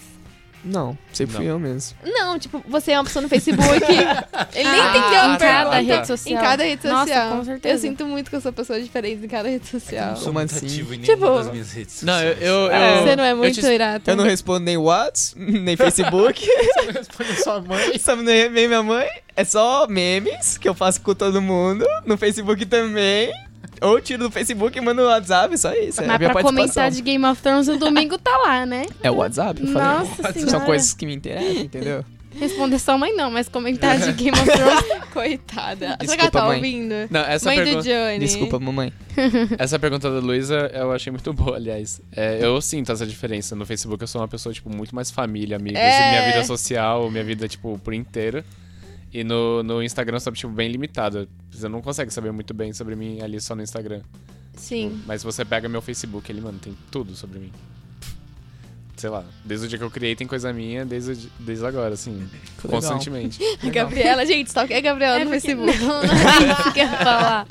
Não, 0.63 0.95
sempre 1.11 1.37
fui 1.37 1.45
Não. 1.45 1.53
eu 1.53 1.59
mesmo. 1.59 1.97
Não, 2.05 2.37
tipo, 2.37 2.63
você 2.67 2.91
é 2.91 2.97
uma 2.99 3.03
pessoa 3.03 3.23
no 3.23 3.27
Facebook. 3.27 3.67
Ele 4.53 4.69
nem 4.69 4.79
Ah, 4.79 4.89
entendeu 4.89 5.19
a 5.21 5.33
em 5.33 5.37
cada 5.39 5.79
rede 5.79 6.05
social. 6.07 6.37
Em 6.39 6.41
cada 6.45 6.63
rede 6.63 6.87
Nossa, 6.87 7.07
social. 7.07 7.31
com 7.37 7.43
certeza. 7.45 7.75
Eu 7.75 7.79
sinto 7.79 8.05
muito 8.05 8.29
que 8.29 8.35
eu 8.35 8.41
sou 8.41 8.53
pessoa 8.53 8.79
diferente 8.79 9.25
em 9.25 9.27
cada 9.27 9.49
rede 9.49 9.67
social. 9.67 10.09
Eu 10.09 10.11
não 10.11 10.17
sou 10.21 10.31
muito 10.31 10.53
assim? 10.53 10.67
ativo 10.67 10.93
em 10.93 10.99
Tipo- 10.99 11.19
nenhuma 11.23 11.43
das 11.43 11.51
minhas 11.51 11.71
redes 11.71 12.03
Não, 12.03 12.13
eu. 12.21 12.33
sociais. 12.33 12.47
eu, 12.47 12.71
É. 12.71 12.93
eu 12.99 13.01
Você 13.03 13.15
não 13.15 13.23
é 13.23 13.33
muito 13.33 13.59
te- 13.59 13.65
irata. 13.65 14.11
Eu 14.11 14.15
não 14.15 14.23
respondo 14.23 14.59
nem 14.59 14.77
Whats, 14.77 15.33
nem 15.37 15.75
Facebook. 15.75 16.45
respondo 16.93 17.33
sua 17.43 17.59
mãe. 17.61 17.97
Sabe, 17.97 18.21
nem 18.21 18.47
nem 18.47 18.67
minha 18.67 18.83
mãe. 18.83 19.09
É 19.35 19.43
só 19.43 19.87
memes 19.87 20.59
que 20.59 20.69
eu 20.69 20.75
faço 20.75 21.01
com 21.01 21.15
todo 21.15 21.41
mundo. 21.41 21.83
No 22.05 22.19
Facebook 22.19 22.67
também. 22.67 23.33
Ou 23.89 23.99
tiro 23.99 24.23
do 24.25 24.31
Facebook 24.31 24.77
e 24.77 24.81
mando 24.81 25.01
no 25.01 25.07
WhatsApp, 25.07 25.57
só 25.57 25.73
isso. 25.73 26.01
É 26.01 26.07
Mas 26.07 26.17
pra 26.17 26.41
comentar 26.43 26.91
de 26.91 27.01
Game 27.01 27.25
of 27.25 27.41
Thrones 27.41 27.67
no 27.67 27.77
domingo 27.77 28.17
tá 28.17 28.37
lá, 28.37 28.65
né? 28.65 28.85
É 29.01 29.09
o 29.09 29.15
WhatsApp, 29.15 29.59
eu 29.61 29.67
falei. 29.73 29.87
Nossa 29.99 30.31
senhora. 30.33 30.51
São 30.51 30.61
coisas 30.61 30.93
que 30.93 31.05
me 31.05 31.15
interessam, 31.15 31.63
entendeu? 31.63 32.05
Responder 32.33 32.79
sua 32.79 32.97
mãe 32.97 33.13
não, 33.13 33.29
mas 33.29 33.49
comentar 33.49 33.99
de 33.99 34.13
Game 34.13 34.31
of 34.31 34.45
Thrones. 34.49 34.85
Coitada. 35.11 35.87
Será 35.87 35.97
que 35.97 36.03
ela 36.05 36.07
Desculpa, 36.15 36.31
tá 36.39 36.45
mãe. 36.45 36.55
ouvindo? 36.55 36.95
Não, 37.09 37.19
essa 37.19 37.45
mãe 37.49 37.57
do 37.59 37.63
pergunta. 37.65 37.89
Johnny. 37.89 38.19
Desculpa, 38.19 38.59
mamãe. 38.59 38.93
Essa 39.59 39.77
pergunta 39.77 40.09
da 40.09 40.19
Luísa 40.19 40.71
eu 40.73 40.93
achei 40.93 41.11
muito 41.11 41.33
boa, 41.33 41.57
aliás. 41.57 41.99
É, 42.15 42.39
eu 42.41 42.61
sinto 42.61 42.89
essa 42.91 43.05
diferença. 43.05 43.53
No 43.53 43.65
Facebook 43.65 44.01
eu 44.01 44.07
sou 44.07 44.21
uma 44.21 44.29
pessoa, 44.29 44.53
tipo, 44.53 44.69
muito 44.73 44.95
mais 44.95 45.11
família, 45.11 45.57
amigos, 45.57 45.77
É. 45.79 46.09
minha 46.11 46.25
vida 46.31 46.45
social, 46.45 47.11
minha 47.11 47.23
vida, 47.23 47.49
tipo, 47.49 47.77
por 47.83 47.93
inteira. 47.93 48.45
E 49.13 49.23
no, 49.23 49.61
no 49.63 49.83
Instagram 49.83 50.15
eu 50.17 50.19
sou, 50.21 50.31
tipo, 50.33 50.51
bem 50.53 50.69
limitado. 50.71 51.27
Você 51.51 51.67
não 51.67 51.81
consegue 51.81 52.11
saber 52.13 52.31
muito 52.31 52.53
bem 52.53 52.71
sobre 52.73 52.95
mim 52.95 53.21
ali 53.21 53.41
só 53.41 53.55
no 53.55 53.61
Instagram. 53.61 54.01
Sim. 54.55 55.01
Mas 55.05 55.21
se 55.21 55.25
você 55.25 55.43
pega 55.43 55.67
meu 55.67 55.81
Facebook, 55.81 56.31
ele, 56.31 56.39
mano, 56.41 56.59
tem 56.59 56.75
tudo 56.89 57.15
sobre 57.15 57.39
mim. 57.39 57.51
Sei 58.95 59.09
lá, 59.09 59.23
desde 59.43 59.65
o 59.65 59.69
dia 59.69 59.79
que 59.79 59.83
eu 59.83 59.89
criei 59.89 60.15
tem 60.15 60.27
coisa 60.27 60.53
minha, 60.53 60.85
desde, 60.85 61.27
desde 61.39 61.65
agora, 61.65 61.95
assim, 61.95 62.27
Que 62.61 62.67
legal. 62.67 62.81
constantemente. 62.81 63.39
Gabriela, 63.71 64.23
gente, 64.25 64.47
stalk 64.47 64.71
é 64.71 64.79
Gabriela 64.79 65.17
no 65.19 65.25
porque- 65.31 65.39
Facebook. 65.41 65.77
Não, 65.79 65.87
não 66.03 66.03
é 66.03 66.51
isso 66.61 66.73
que 66.73 66.79
eu 66.79 66.83
ia 66.85 66.97
falar. 66.97 67.47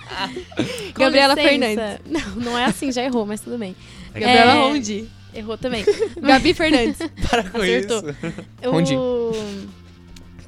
Com 0.95 1.01
Gabriela 1.01 1.35
licença. 1.35 1.49
Fernandes. 1.51 2.01
Não, 2.07 2.37
não 2.45 2.59
é 2.59 2.65
assim, 2.67 2.93
já 2.93 3.03
errou, 3.03 3.27
mas 3.27 3.41
tudo 3.41 3.59
bem. 3.59 3.75
Gabriela 4.15 4.53
É. 4.53 4.61
Rondi. 4.69 5.09
Errou 5.35 5.59
também. 5.59 5.85
Gabi 6.21 6.55
Fernandes. 6.55 6.99
Para 7.29 7.45
com 7.51 7.59
Acertou. 7.59 7.99
isso. 8.11 8.17
Onde? 8.65 8.95
O 8.95 9.33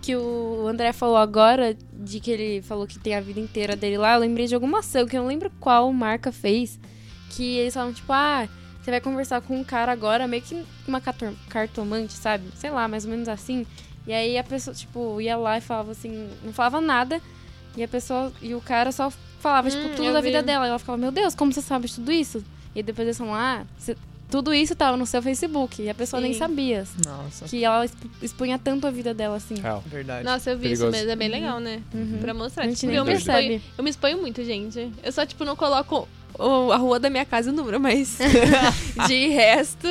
que 0.02 0.16
o 0.16 0.66
André 0.68 0.92
falou 0.92 1.16
agora, 1.16 1.76
de 1.92 2.18
que 2.20 2.30
ele 2.30 2.60
falou 2.62 2.86
que 2.86 2.98
tem 2.98 3.14
a 3.14 3.20
vida 3.20 3.38
inteira 3.40 3.76
dele 3.76 3.96
lá, 3.96 4.14
eu 4.14 4.20
lembrei 4.20 4.46
de 4.46 4.54
alguma 4.54 4.80
ação, 4.80 5.06
que 5.06 5.16
eu 5.16 5.22
não 5.22 5.28
lembro 5.28 5.50
qual 5.60 5.90
marca 5.92 6.32
fez, 6.32 6.78
que 7.30 7.56
eles 7.58 7.72
falavam, 7.72 7.94
tipo, 7.94 8.12
ah, 8.12 8.48
você 8.82 8.90
vai 8.90 9.00
conversar 9.00 9.40
com 9.40 9.56
um 9.56 9.62
cara 9.64 9.92
agora, 9.92 10.26
meio 10.26 10.42
que 10.42 10.60
uma 10.88 11.00
cartomante, 11.48 12.12
sabe? 12.14 12.44
Sei 12.56 12.68
lá, 12.70 12.88
mais 12.88 13.04
ou 13.04 13.10
menos 13.12 13.28
assim. 13.28 13.64
E 14.06 14.12
aí 14.12 14.36
a 14.36 14.42
pessoa, 14.42 14.74
tipo, 14.74 15.20
ia 15.20 15.36
lá 15.36 15.56
e 15.58 15.60
falava 15.60 15.92
assim, 15.92 16.28
não 16.44 16.52
falava 16.52 16.80
nada, 16.80 17.20
e 17.76 17.82
a 17.82 17.88
pessoa, 17.88 18.32
e 18.42 18.54
o 18.54 18.60
cara 18.60 18.90
só 18.90 19.08
falava, 19.38 19.70
tipo, 19.70 19.86
Hum, 19.86 19.94
tudo 19.94 20.08
eu 20.08 20.12
da 20.12 20.20
vi. 20.20 20.26
vida 20.26 20.42
dela. 20.42 20.66
E 20.66 20.68
ela 20.68 20.78
ficava, 20.80 20.98
meu 20.98 21.12
Deus, 21.12 21.34
como 21.34 21.52
você 21.52 21.62
sabe 21.62 21.86
de 21.86 21.94
tudo 21.94 22.10
isso? 22.10 22.44
E 22.74 22.82
depois 22.82 23.06
eles 23.06 23.16
falavam, 23.18 23.38
ah, 23.38 23.64
você- 23.78 23.96
tudo 24.32 24.52
isso 24.54 24.74
tava 24.74 24.96
no 24.96 25.04
seu 25.06 25.22
Facebook. 25.22 25.80
E 25.82 25.88
a 25.90 25.94
pessoa 25.94 26.20
nem 26.20 26.32
Sim. 26.32 26.38
sabia 26.40 26.84
Nossa. 27.06 27.44
que 27.44 27.62
ela 27.62 27.84
exp- 27.84 28.06
expunha 28.22 28.58
tanto 28.58 28.86
a 28.86 28.90
vida 28.90 29.12
dela 29.14 29.36
assim. 29.36 29.54
Real. 29.56 29.84
Verdade. 29.86 30.24
Nossa, 30.24 30.50
eu 30.50 30.58
vi 30.58 30.72
isso 30.72 30.80
Perigoso. 30.82 30.90
mesmo. 30.98 31.10
É 31.12 31.16
bem 31.16 31.28
legal, 31.28 31.60
né? 31.60 31.82
Uhum. 31.94 32.18
Pra 32.20 32.32
mostrar. 32.34 32.64
A 32.64 32.66
gente 32.66 32.78
Tipo, 32.80 32.88
nem 32.90 32.96
eu, 32.96 33.04
me 33.04 33.12
exponho, 33.12 33.62
eu 33.78 33.84
me 33.84 33.90
exponho 33.90 34.18
muito, 34.20 34.42
gente. 34.42 34.90
Eu 35.04 35.12
só, 35.12 35.24
tipo, 35.26 35.44
não 35.44 35.54
coloco 35.54 36.08
o- 36.38 36.72
a 36.72 36.76
rua 36.78 36.98
da 36.98 37.10
minha 37.10 37.24
casa 37.26 37.50
e 37.50 37.52
o 37.52 37.54
número, 37.54 37.78
mas 37.78 38.18
de 39.06 39.28
resto, 39.28 39.86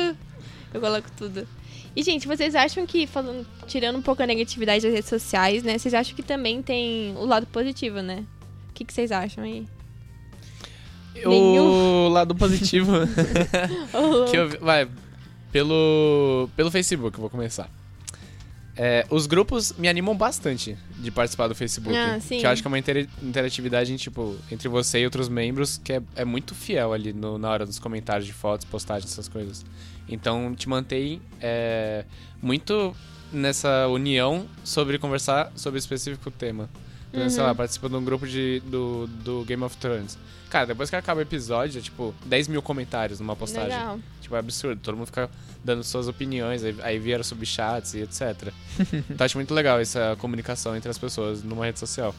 eu 0.74 0.80
coloco 0.80 1.08
tudo. 1.16 1.46
E, 1.94 2.02
gente, 2.02 2.26
vocês 2.26 2.54
acham 2.54 2.84
que, 2.86 3.06
falando, 3.06 3.46
tirando 3.66 3.96
um 3.98 4.02
pouco 4.02 4.22
a 4.22 4.26
negatividade 4.26 4.82
das 4.82 4.92
redes 4.92 5.08
sociais, 5.10 5.62
né? 5.62 5.76
Vocês 5.78 5.92
acham 5.94 6.16
que 6.16 6.22
também 6.22 6.62
tem 6.62 7.14
o 7.16 7.24
lado 7.26 7.46
positivo, 7.46 8.00
né? 8.00 8.24
O 8.70 8.72
que, 8.74 8.84
que 8.84 8.92
vocês 8.92 9.12
acham 9.12 9.44
aí? 9.44 9.66
O 11.26 12.08
lado 12.08 12.34
positivo 12.34 12.92
que 14.30 14.36
eu 14.36 14.48
vai 14.60 14.88
pelo 15.50 16.48
pelo 16.56 16.70
Facebook, 16.70 17.16
eu 17.16 17.20
vou 17.20 17.30
começar. 17.30 17.68
É, 18.74 19.04
os 19.10 19.26
grupos 19.26 19.74
me 19.76 19.86
animam 19.86 20.16
bastante 20.16 20.78
de 20.98 21.10
participar 21.10 21.46
do 21.46 21.54
Facebook. 21.54 21.94
Ah, 21.94 22.18
sim. 22.18 22.38
Que 22.38 22.46
eu 22.46 22.50
acho 22.50 22.62
que 22.62 22.66
é 22.66 22.70
uma 22.70 22.78
intera- 22.78 23.06
interatividade 23.22 23.94
tipo, 23.98 24.34
entre 24.50 24.66
você 24.66 25.00
e 25.00 25.04
outros 25.04 25.28
membros 25.28 25.76
que 25.84 25.92
é, 25.92 26.02
é 26.16 26.24
muito 26.24 26.54
fiel 26.54 26.92
ali 26.94 27.12
no- 27.12 27.36
na 27.36 27.50
hora 27.50 27.66
dos 27.66 27.78
comentários 27.78 28.26
de 28.26 28.32
fotos, 28.32 28.64
postagens, 28.64 29.12
essas 29.12 29.28
coisas. 29.28 29.62
Então 30.08 30.54
te 30.54 30.68
mantém 30.70 31.20
é, 31.38 32.06
muito 32.40 32.96
nessa 33.30 33.86
união 33.88 34.46
sobre 34.64 34.98
conversar 34.98 35.52
sobre 35.54 35.78
específico 35.78 36.30
tema. 36.30 36.70
Exemplo, 37.12 37.30
sei 37.30 37.40
Uhum. 37.40 37.46
lá, 37.48 37.54
participa 37.54 37.88
de 37.88 37.94
um 37.96 38.04
grupo 38.04 38.26
de, 38.26 38.60
do, 38.66 39.06
do 39.06 39.44
Game 39.44 39.62
of 39.62 39.76
Thrones. 39.76 40.16
Cara, 40.48 40.66
depois 40.66 40.88
que 40.90 40.96
acaba 40.96 41.18
o 41.18 41.22
episódio, 41.22 41.78
é 41.78 41.82
tipo 41.82 42.14
10 42.26 42.48
mil 42.48 42.60
comentários 42.62 43.18
numa 43.20 43.34
postagem. 43.36 43.70
legal. 43.70 43.98
Tipo, 44.20 44.36
é 44.36 44.38
absurdo. 44.38 44.80
Todo 44.82 44.96
mundo 44.96 45.06
fica 45.06 45.30
dando 45.64 45.82
suas 45.84 46.08
opiniões, 46.08 46.62
aí, 46.64 46.74
aí 46.82 46.98
vieram 46.98 47.22
subchats 47.24 47.94
e 47.94 48.00
etc. 48.00 48.52
então 49.10 49.24
acho 49.24 49.36
muito 49.38 49.52
legal 49.54 49.78
essa 49.80 50.16
comunicação 50.18 50.76
entre 50.76 50.90
as 50.90 50.98
pessoas 50.98 51.42
numa 51.42 51.64
rede 51.64 51.78
social. 51.78 52.14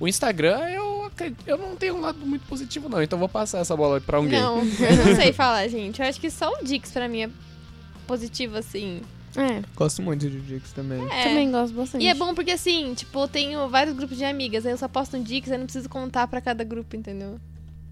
O 0.00 0.08
Instagram, 0.08 0.58
eu, 0.70 1.04
acredito- 1.04 1.44
eu 1.46 1.58
não 1.58 1.76
tenho 1.76 1.96
um 1.96 2.00
lado 2.00 2.18
muito 2.24 2.46
positivo, 2.46 2.88
não. 2.88 3.02
Então 3.02 3.18
vou 3.18 3.28
passar 3.28 3.58
essa 3.58 3.76
bola 3.76 4.00
pra 4.00 4.16
alguém. 4.16 4.40
Não, 4.40 4.58
eu 4.58 4.96
não 5.06 5.14
sei 5.16 5.30
falar, 5.34 5.68
gente. 5.68 6.00
Eu 6.00 6.08
acho 6.08 6.20
que 6.20 6.30
só 6.30 6.50
o 6.52 6.64
Dix 6.64 6.90
pra 6.90 7.06
mim 7.08 7.22
é 7.24 7.30
positivo, 8.06 8.56
assim. 8.56 9.02
É, 9.36 9.62
Gosto 9.76 10.02
muito 10.02 10.28
de 10.28 10.40
Dix 10.40 10.72
também. 10.72 11.00
É. 11.10 11.24
também 11.24 11.50
gosto 11.50 11.74
bastante. 11.74 12.04
E 12.04 12.08
é 12.08 12.14
bom 12.14 12.34
porque, 12.34 12.50
assim, 12.50 12.94
tipo, 12.94 13.20
eu 13.20 13.28
tenho 13.28 13.68
vários 13.68 13.94
grupos 13.96 14.16
de 14.16 14.24
amigas, 14.24 14.66
aí 14.66 14.72
eu 14.72 14.78
só 14.78 14.88
posto 14.88 15.16
um 15.16 15.22
Dix, 15.22 15.48
aí 15.48 15.54
eu 15.54 15.58
não 15.60 15.66
preciso 15.66 15.88
contar 15.88 16.26
pra 16.26 16.40
cada 16.40 16.64
grupo, 16.64 16.96
entendeu? 16.96 17.38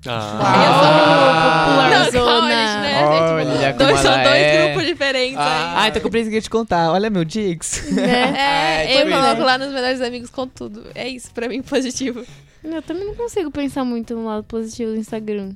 Ah. 0.06 1.88
Não, 1.90 2.10
Zona. 2.10 2.24
calma, 2.24 2.48
gente, 2.48 2.80
né? 2.80 3.04
Olha 3.04 3.72
como 3.74 3.88
dois, 3.88 4.00
são 4.00 4.12
dois 4.22 4.26
é. 4.34 4.66
grupos 4.68 4.86
diferentes 4.86 5.38
Ah. 5.38 5.74
Ai, 5.76 5.92
tô 5.92 6.00
com 6.00 6.08
preguiça 6.10 6.40
de 6.40 6.50
contar. 6.50 6.92
Olha 6.92 7.10
meu 7.10 7.24
Dix. 7.24 7.84
aí. 7.88 7.94
né? 7.94 8.84
É, 8.86 8.94
eu 8.94 9.06
tipo 9.06 9.10
coloco 9.16 9.34
isso. 9.34 9.44
lá 9.44 9.58
nos 9.58 9.72
melhores 9.72 10.00
amigos 10.00 10.30
com 10.30 10.46
tudo. 10.46 10.84
É 10.94 11.08
isso, 11.08 11.30
pra 11.32 11.48
mim, 11.48 11.62
positivo. 11.62 12.24
Eu 12.76 12.82
também 12.82 13.04
não 13.06 13.14
consigo 13.14 13.50
pensar 13.50 13.84
muito 13.84 14.14
no 14.14 14.24
lado 14.26 14.44
positivo 14.44 14.92
do 14.92 14.96
Instagram. 14.98 15.52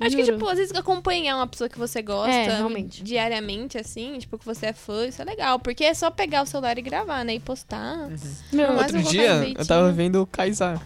Acho 0.00 0.16
que, 0.16 0.24
tipo, 0.24 0.46
às 0.48 0.58
vezes 0.58 0.74
acompanhar 0.74 1.36
uma 1.36 1.46
pessoa 1.46 1.68
que 1.68 1.78
você 1.78 2.02
gosta 2.02 2.30
É, 2.32 2.56
realmente. 2.56 3.02
diariamente, 3.02 3.78
assim, 3.78 4.18
tipo, 4.18 4.38
que 4.38 4.44
você 4.44 4.66
é 4.66 4.72
fã, 4.72 5.06
isso 5.06 5.20
é 5.22 5.24
legal. 5.24 5.58
Porque 5.58 5.84
é 5.84 5.94
só 5.94 6.10
pegar 6.10 6.42
o 6.42 6.46
celular 6.46 6.78
e 6.78 6.82
gravar, 6.82 7.24
né? 7.24 7.34
E 7.34 7.40
postar. 7.40 8.08
Meu, 8.52 8.72
Mas 8.74 8.92
Outro 8.94 9.02
dia, 9.10 9.22
eu 9.24 9.66
tava 9.66 9.82
direitinho. 9.90 9.94
vendo 9.94 10.22
o 10.22 10.26
Kaysar. 10.26 10.80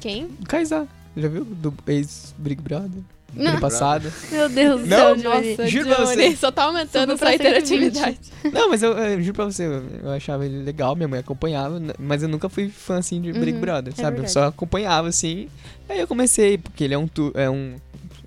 Quem? 0.00 0.24
O 0.40 0.46
Kaysar. 0.46 0.86
Já 1.16 1.28
viu? 1.28 1.44
Do 1.44 1.74
ex-Big 1.86 2.60
Brother? 2.62 3.02
Não. 3.34 3.52
Ano 3.52 3.60
passado. 3.60 4.12
meu 4.30 4.48
Deus 4.48 4.80
do 4.82 4.86
Não, 4.86 4.96
céu, 4.96 5.16
Johnny. 5.16 5.50
Nossa, 5.50 5.66
Juro 5.68 5.86
pra 5.88 6.04
Johnny, 6.04 6.16
você. 6.30 6.36
só 6.36 6.50
tá 6.50 6.64
aumentando 6.64 7.16
pra 7.16 7.28
sua 7.28 7.34
interatividade. 7.34 8.18
Não, 8.52 8.68
mas 8.68 8.82
eu, 8.82 8.92
eu 8.98 9.20
juro 9.22 9.34
pra 9.34 9.44
você, 9.46 9.66
eu, 9.66 9.82
eu 10.04 10.10
achava 10.10 10.44
ele 10.44 10.62
legal, 10.62 10.94
minha 10.94 11.08
mãe 11.08 11.20
acompanhava, 11.20 11.80
mas 11.98 12.22
eu 12.22 12.28
nunca 12.28 12.48
fui 12.48 12.68
fã 12.68 12.98
assim 12.98 13.20
de 13.20 13.32
Big 13.32 13.52
Uhum, 13.52 13.60
Brother, 13.60 13.94
é 13.96 14.00
sabe? 14.02 14.18
eu 14.20 14.28
só 14.28 14.44
acompanhava 14.48 15.08
assim. 15.08 15.48
Aí 15.88 15.98
eu 16.00 16.06
comecei, 16.06 16.58
porque 16.58 16.84
ele 16.84 16.94
é 16.94 16.98
um 16.98 17.06
tu- 17.08 17.32
é 17.34 17.48
um 17.48 17.74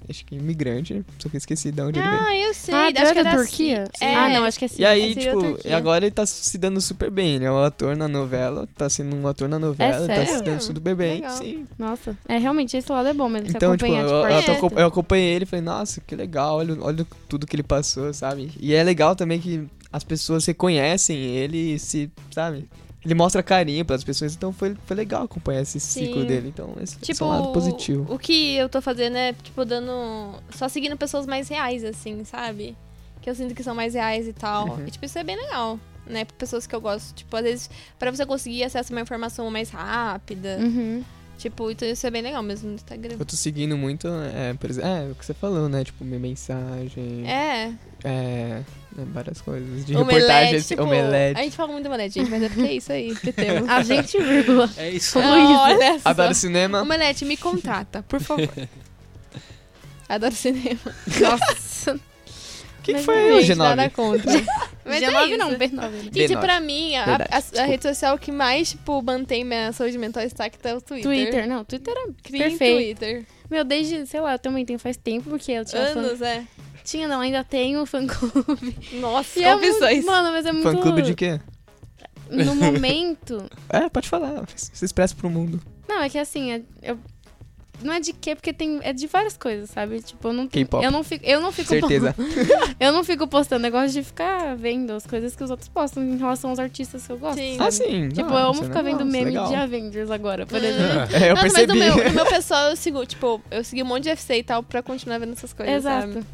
acho 0.09 0.25
que 0.25 0.35
imigrante, 0.35 1.03
só 1.19 1.29
que 1.29 1.35
eu 1.35 1.37
esqueci 1.37 1.71
de 1.71 1.81
onde 1.81 1.99
ele 1.99 2.07
veio. 2.07 2.21
Ah, 2.21 2.37
eu 2.37 2.53
sei. 2.53 2.73
Ah, 2.73 2.87
acho 2.87 2.93
que 3.13 3.17
é 3.17 3.21
é 3.21 3.23
da 3.23 3.31
Turquia? 3.35 3.83
É. 4.01 4.15
Ah, 4.15 4.29
não, 4.29 4.43
acho 4.43 4.59
que 4.59 4.65
é 4.65 4.67
E 4.67 4.69
Síria. 4.69 4.89
aí, 4.89 5.13
seria 5.13 5.31
tipo, 5.31 5.43
Turquia. 5.43 5.71
e 5.71 5.73
agora 5.73 6.05
ele 6.05 6.11
tá 6.13 6.25
se 6.25 6.57
dando 6.57 6.79
super 6.81 7.09
bem. 7.09 7.35
Ele 7.35 7.45
é 7.45 7.51
um 7.51 7.63
ator 7.63 7.95
na 7.95 8.07
novela, 8.07 8.67
tá 8.77 8.89
sendo 8.89 9.15
um 9.15 9.27
ator 9.27 9.47
na 9.47 9.59
novela, 9.59 10.07
tá 10.07 10.25
se 10.25 10.41
dando 10.43 10.61
super 10.61 10.95
bem. 10.95 11.15
Legal. 11.15 11.37
Sim. 11.37 11.67
Nossa, 11.77 12.17
é 12.27 12.37
realmente 12.37 12.75
esse 12.77 12.91
lado 12.91 13.07
é 13.07 13.13
bom 13.13 13.29
mesmo. 13.29 13.49
Então, 13.49 13.71
se 13.71 13.77
tipo, 13.77 13.91
eu, 13.91 13.97
eu, 13.97 14.05
tipo, 14.05 14.13
eu, 14.13 14.35
artista. 14.35 14.81
eu 14.81 14.87
acompanhei 14.87 15.33
ele 15.33 15.43
e 15.43 15.47
falei, 15.47 15.63
nossa, 15.63 16.01
que 16.01 16.15
legal, 16.15 16.57
olha, 16.57 16.77
olha 16.81 17.07
tudo 17.27 17.45
que 17.47 17.55
ele 17.55 17.63
passou, 17.63 18.13
sabe? 18.13 18.51
E 18.59 18.73
é 18.73 18.83
legal 18.83 19.15
também 19.15 19.39
que 19.39 19.65
as 19.91 20.03
pessoas 20.03 20.45
reconhecem 20.45 21.17
ele 21.17 21.73
e 21.73 21.79
se, 21.79 22.11
sabe? 22.31 22.67
Ele 23.05 23.13
mostra 23.13 23.43
carinho 23.43 23.85
pras 23.85 24.03
pessoas, 24.03 24.33
então 24.35 24.51
foi, 24.51 24.75
foi 24.85 24.95
legal 24.95 25.23
acompanhar 25.23 25.61
esse 25.61 25.79
ciclo 25.79 26.21
Sim. 26.21 26.27
dele. 26.27 26.47
Então, 26.49 26.71
esse, 26.81 26.95
esse 26.95 27.11
é 27.11 27.13
Tipo, 27.13 27.25
um 27.25 27.29
lado 27.29 27.51
positivo. 27.53 28.11
o 28.13 28.17
que 28.17 28.55
eu 28.55 28.67
tô 28.67 28.81
fazendo 28.81 29.15
é, 29.15 29.31
tipo, 29.33 29.63
dando. 29.63 30.33
Só 30.49 30.67
seguindo 30.67 30.97
pessoas 30.97 31.27
mais 31.27 31.47
reais, 31.47 31.83
assim, 31.83 32.23
sabe? 32.25 32.75
Que 33.21 33.29
eu 33.29 33.35
sinto 33.35 33.53
que 33.53 33.63
são 33.63 33.75
mais 33.75 33.93
reais 33.93 34.27
e 34.27 34.33
tal. 34.33 34.67
Uhum. 34.69 34.87
E, 34.87 34.91
tipo, 34.91 35.05
isso 35.05 35.17
é 35.19 35.23
bem 35.23 35.35
legal, 35.35 35.79
né? 36.07 36.25
Pra 36.25 36.35
pessoas 36.35 36.65
que 36.65 36.75
eu 36.75 36.81
gosto. 36.81 37.13
Tipo, 37.13 37.37
às 37.37 37.43
vezes, 37.43 37.69
pra 37.99 38.09
você 38.09 38.25
conseguir 38.25 38.63
acesso 38.63 38.91
a 38.91 38.95
uma 38.95 39.01
informação 39.01 39.49
mais 39.51 39.69
rápida. 39.69 40.57
Uhum. 40.59 41.03
Tipo, 41.37 41.69
então 41.69 41.87
isso 41.87 42.07
é 42.07 42.09
bem 42.09 42.21
legal 42.21 42.41
mesmo 42.41 42.69
no 42.69 42.75
Instagram. 42.75 43.17
Eu 43.19 43.25
tô 43.25 43.35
seguindo 43.35 43.77
muito, 43.77 44.07
é, 44.07 44.53
por 44.53 44.69
exemplo, 44.69 44.89
é, 44.89 45.11
o 45.11 45.15
que 45.15 45.25
você 45.25 45.33
falou, 45.33 45.67
né? 45.67 45.83
Tipo, 45.83 46.05
minha 46.05 46.19
mensagem, 46.19 47.27
É, 47.29 47.73
é, 48.05 48.63
várias 49.03 49.41
coisas. 49.41 49.86
De 49.86 49.95
omelete, 49.95 50.13
reportagem, 50.21 50.55
assim, 50.58 50.67
tipo, 50.69 50.84
omelete. 50.84 51.39
A 51.39 51.43
gente 51.43 51.55
fala 51.55 51.71
muito 51.73 51.86
omelete, 51.88 52.13
gente, 52.19 52.29
mas 52.31 52.43
é 52.43 52.47
porque 52.49 52.62
é 52.62 52.73
isso 52.73 52.91
aí 52.91 53.15
que 53.15 53.31
temos. 53.31 53.67
A 53.69 53.84
gente, 53.84 54.17
vírgula. 54.17 54.69
É 54.77 54.89
isso. 54.89 55.19
Ah, 55.19 55.63
olha 55.63 55.99
só. 55.99 56.10
Adoro 56.10 56.34
cinema. 56.34 56.81
Omelete, 56.81 57.25
me 57.25 57.36
contrata, 57.38 58.03
por 58.03 58.21
favor. 58.21 58.49
Adoro 60.08 60.34
cinema. 60.36 60.79
Nossa. 61.19 61.95
O 61.95 62.81
que, 62.86 62.93
que 62.93 62.99
foi 63.01 63.34
o 63.34 63.41
Gente, 63.41 63.53
G9? 63.53 63.55
nada 63.58 63.89
contra. 63.89 64.31
Mas 64.86 65.01
é 65.01 65.08
G9 65.08 65.27
isso. 65.29 65.38
não, 65.38 65.51
B9. 65.53 65.71
né? 65.71 66.01
Gente, 66.13 66.34
B9. 66.36 66.39
pra 66.39 66.60
mim, 66.60 66.95
a, 66.95 67.05
Verdade, 67.05 67.31
a- 67.58 67.62
a 67.63 67.65
rede 67.65 67.81
social 67.81 68.15
que 68.19 68.31
mais, 68.31 68.69
tipo, 68.69 69.01
mantém 69.01 69.43
minha 69.43 69.71
saúde 69.71 69.97
mental 69.97 70.23
intacta 70.23 70.69
é 70.69 70.75
o 70.75 70.81
Twitter. 70.81 71.12
Twitter, 71.12 71.47
não, 71.47 71.65
Twitter 71.65 71.93
é 71.97 72.12
Cria 72.21 72.43
perfeito. 72.49 72.75
Twitter. 72.99 73.25
Meu, 73.49 73.63
desde, 73.63 74.05
sei 74.05 74.19
lá, 74.21 74.34
eu 74.34 74.39
também 74.39 74.63
tenho 74.63 74.77
faz 74.77 74.95
tempo, 74.97 75.31
porque 75.31 75.51
eu 75.51 75.65
tinha 75.65 75.84
fã... 75.88 75.99
Anos, 75.99 76.21
é. 76.21 76.43
Tinha, 76.86 77.08
não, 77.08 77.19
ainda 77.19 77.43
tenho 77.43 77.86
fã 77.86 78.06
clube. 78.08 78.78
Nossa, 79.02 79.39
E 79.39 79.43
é 79.43 79.56
muito-. 79.56 80.06
Mano, 80.06 80.32
mas 80.32 80.45
é 80.45 80.52
muito... 80.52 80.71
Fã 80.71 80.76
clube 80.80 81.02
de 81.02 81.13
quê? 81.15 81.39
No 82.30 82.54
momento... 82.56 83.43
É, 83.69 83.89
pode 83.89 84.08
falar. 84.08 84.43
Se 84.56 84.86
expressa 84.86 85.13
pro 85.15 85.30
mundo. 85.30 85.60
Não, 85.89 86.02
é 86.02 86.10
que 86.10 86.17
assim, 86.19 86.52
é- 86.52 86.62
eu... 86.84 86.98
Não 87.84 87.93
é 87.93 88.00
de 88.00 88.13
quê, 88.13 88.36
porque 88.36 88.54
tem... 88.54 88.80
É 88.84 88.93
de 88.93 89.06
várias 89.06 89.36
coisas, 89.36 89.69
sabe? 89.69 90.00
Tipo, 90.02 90.30
eu 90.30 90.34
não... 90.34 90.50
Eu 90.82 90.91
não 90.91 91.04
fico... 91.04 91.26
Eu 91.26 91.41
não 91.41 91.52
fico 91.52 91.67
Certeza. 91.69 92.15
eu 92.80 92.93
não 92.93 93.04
fico 93.04 93.28
postando, 93.28 93.67
eu 93.67 93.71
gosto 93.71 93.93
de 93.93 94.02
ficar 94.02 94.56
vendo 94.56 94.91
as 94.93 95.06
coisas 95.06 95.36
que 95.36 95.43
os 95.43 95.50
outros 95.52 95.67
postam 95.67 96.02
em 96.04 96.17
relação 96.17 96.52
aos 96.52 96.60
artistas 96.60 97.06
que 97.06 97.12
eu 97.12 97.17
gosto. 97.17 97.38
Sim. 97.38 97.58
Ah, 97.60 97.69
sim. 97.69 98.10
Tipo, 98.10 98.30
não, 98.30 98.39
eu 98.39 98.48
amo 98.52 98.62
é 98.62 98.63
ficar 98.67 98.82
vendo 98.82 99.02
é 99.02 99.04
meme 99.04 99.26
legal. 99.26 99.48
de 99.50 99.56
Avengers 99.56 100.10
agora, 100.10 100.45
por 100.45 100.62
Hum. 100.62 100.65
exemplo. 100.65 101.15
É, 101.15 101.32
eu 101.32 101.36
Nossa, 101.36 101.48
mas 101.58 101.67
no 101.67 101.76
meu, 101.76 102.12
meu 102.13 102.26
pessoal 102.28 102.69
eu 102.69 102.76
sigo, 102.78 103.06
tipo, 103.06 103.41
eu 103.52 103.63
segui 103.63 103.84
um 103.84 103.88
monte 103.88 104.04
de 104.04 104.10
FC 104.10 104.38
e 104.38 104.43
tal 104.43 104.63
pra 104.63 104.82
continuar 104.82 105.17
vendo 105.19 105.34
essas 105.34 105.52
coisas, 105.52 105.76
Exato. 105.76 106.13
sabe? 106.13 106.26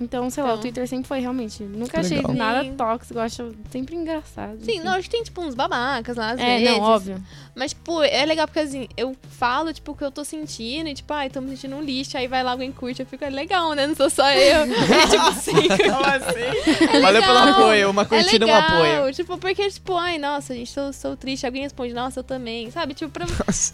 Então, 0.00 0.30
sei 0.30 0.42
lá, 0.42 0.50
Então. 0.50 0.58
o 0.58 0.62
Twitter 0.62 0.88
sempre 0.88 1.06
foi 1.06 1.20
realmente. 1.20 1.62
Nunca 1.62 2.00
achei 2.00 2.16
Legal. 2.16 2.32
nada 2.34 2.62
Sim. 2.62 2.74
tóxico, 2.74 3.18
eu 3.18 3.22
acho 3.22 3.54
sempre 3.70 3.94
engraçado. 3.94 4.56
Sim, 4.64 4.76
enfim. 4.76 4.80
não, 4.82 4.92
acho 4.92 5.02
que 5.02 5.10
tem, 5.10 5.22
tipo, 5.22 5.42
uns 5.42 5.54
babacas 5.54 6.16
lá, 6.16 6.30
às 6.30 6.40
É, 6.40 6.58
vezes. 6.58 6.70
não, 6.78 6.80
óbvio. 6.80 7.22
Mas, 7.54 7.72
tipo, 7.74 8.02
é 8.02 8.24
legal 8.24 8.46
porque, 8.46 8.60
assim, 8.60 8.88
eu 8.96 9.14
falo, 9.38 9.72
tipo, 9.74 9.92
o 9.92 9.94
que 9.94 10.02
eu 10.02 10.10
tô 10.10 10.24
sentindo 10.24 10.88
e, 10.88 10.94
tipo, 10.94 11.12
ai, 11.12 11.28
tô 11.28 11.40
me 11.42 11.50
sentindo 11.50 11.76
um 11.76 11.82
lixo, 11.82 12.16
aí 12.16 12.26
vai 12.26 12.42
lá 12.42 12.52
alguém 12.52 12.72
curte, 12.72 13.00
eu 13.00 13.06
fico, 13.06 13.22
é 13.24 13.28
legal, 13.30 13.74
né? 13.74 13.86
Não 13.86 13.94
sou 13.94 14.08
só 14.08 14.28
eu. 14.30 14.60
É, 14.90 15.06
tipo 15.06 15.26
assim... 15.28 15.52
Valeu 17.02 17.22
pelo 17.22 17.38
apoio. 17.38 17.90
Uma 17.90 18.04
curtida, 18.04 18.44
é 18.44 18.48
um 18.48 18.54
legal. 18.54 18.76
apoio. 18.82 19.12
Tipo, 19.14 19.38
porque, 19.38 19.68
tipo, 19.70 19.96
ai, 19.96 20.18
nossa, 20.18 20.54
gente, 20.54 20.70
sou, 20.70 20.92
sou 20.92 21.16
triste. 21.16 21.44
Alguém 21.46 21.62
responde, 21.62 21.92
nossa, 21.92 22.20
eu 22.20 22.24
também. 22.24 22.70
Sabe? 22.70 22.94
Tipo, 22.94 23.10
pra... 23.10 23.26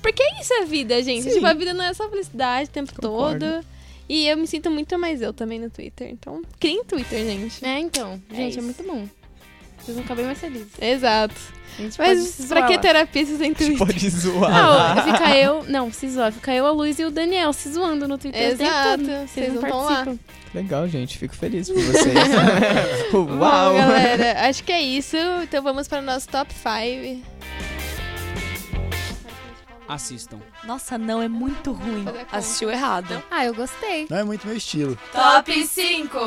Porque 0.02 0.22
isso 0.40 0.52
é 0.54 0.64
vida, 0.64 1.02
gente. 1.02 1.22
Sim. 1.24 1.34
Tipo, 1.34 1.46
a 1.46 1.52
vida 1.54 1.72
não 1.74 1.84
é 1.84 1.94
só 1.94 2.08
felicidade 2.08 2.68
o 2.68 2.72
tempo 2.72 2.92
Concordo. 2.94 3.38
todo. 3.46 3.75
E 4.08 4.26
eu 4.28 4.36
me 4.36 4.46
sinto 4.46 4.70
muito 4.70 4.98
mais 4.98 5.20
eu 5.20 5.32
também 5.32 5.58
no 5.58 5.68
Twitter. 5.70 6.08
Então, 6.10 6.42
criem 6.60 6.84
Twitter, 6.84 7.24
gente. 7.24 7.64
É, 7.64 7.78
então. 7.78 8.20
É 8.30 8.36
Gente, 8.36 8.58
é, 8.58 8.60
isso. 8.60 8.62
muito 8.62 8.82
bom. 8.82 9.08
Vocês 9.78 9.94
vão 9.96 10.02
ficar 10.02 10.14
bem 10.14 10.26
mais 10.26 10.38
felizes. 10.38 10.72
Exato. 10.80 11.34
A 11.78 11.82
gente 11.82 11.96
pode 11.96 12.08
Mas 12.08 12.46
pra 12.48 12.62
que 12.66 12.78
terapia 12.78 13.26
se 13.26 13.36
sem 13.36 13.52
Twitter? 13.52 13.78
Pode 13.78 14.10
zoar. 14.10 14.50
Não, 14.50 15.04
fica 15.04 15.36
eu. 15.36 15.64
Não, 15.64 15.92
se 15.92 16.08
zoar. 16.08 16.32
Fica 16.32 16.54
eu, 16.54 16.66
a 16.66 16.70
Luz 16.70 16.98
e 16.98 17.04
o 17.04 17.10
Daniel 17.10 17.52
se 17.52 17.70
zoando 17.70 18.08
no 18.08 18.16
Twitter. 18.16 18.52
Exato. 18.52 19.04
Vocês 19.04 19.54
não 19.54 19.62
não 19.62 19.84
lá. 19.84 20.06
Legal, 20.54 20.88
gente. 20.88 21.18
Fico 21.18 21.36
feliz 21.36 21.68
por 21.68 21.80
vocês. 21.82 22.14
Uau. 23.12 23.26
Bom, 23.26 23.78
galera, 23.78 24.48
acho 24.48 24.64
que 24.64 24.72
é 24.72 24.80
isso. 24.80 25.16
Então 25.42 25.62
vamos 25.62 25.86
para 25.86 25.98
o 25.98 26.02
nosso 26.02 26.28
top 26.28 26.52
5. 26.52 27.35
Assistam. 29.88 30.38
Nossa, 30.64 30.98
não, 30.98 31.22
é 31.22 31.28
muito 31.28 31.72
ruim. 31.72 32.04
Assistiu 32.32 32.70
errado. 32.70 33.22
Ah, 33.30 33.44
eu 33.44 33.54
gostei. 33.54 34.06
Não 34.10 34.18
é 34.18 34.24
muito 34.24 34.46
meu 34.46 34.56
estilo. 34.56 34.98
Top 35.12 35.66
5! 35.66 36.18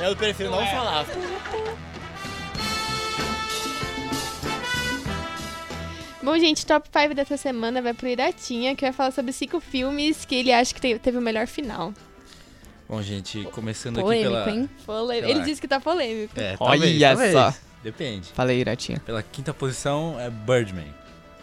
Eu 0.00 0.16
prefiro 0.16 0.50
não 0.50 0.66
falar. 0.66 1.04
Bom, 6.22 6.38
gente, 6.38 6.64
top 6.64 6.88
5 6.92 7.14
dessa 7.14 7.36
semana 7.36 7.82
vai 7.82 7.92
pro 7.92 8.06
Iratinha, 8.06 8.76
que 8.76 8.82
vai 8.84 8.92
falar 8.92 9.10
sobre 9.10 9.32
cinco 9.32 9.58
filmes 9.58 10.24
que 10.24 10.36
ele 10.36 10.52
acha 10.52 10.72
que 10.72 10.80
te- 10.80 10.98
teve 10.98 11.18
o 11.18 11.20
melhor 11.20 11.48
final. 11.48 11.92
Bom, 12.88 13.02
gente, 13.02 13.42
começando 13.52 13.96
aqui 13.96 14.04
Polêmico, 14.04 14.30
pela... 14.30 14.50
hein? 14.50 14.70
Polêmico. 14.86 15.28
Lá. 15.28 15.34
Ele 15.34 15.44
disse 15.44 15.60
que 15.60 15.66
tá 15.66 15.80
polêmico. 15.80 16.32
É, 16.38 16.56
Olha 16.60 17.08
talvez. 17.08 17.32
só. 17.32 17.52
Depende. 17.82 18.28
Falei, 18.34 18.60
Iratinha. 18.60 19.00
Pela 19.00 19.22
quinta 19.22 19.52
posição 19.52 20.16
é 20.20 20.30
Birdman. 20.30 20.94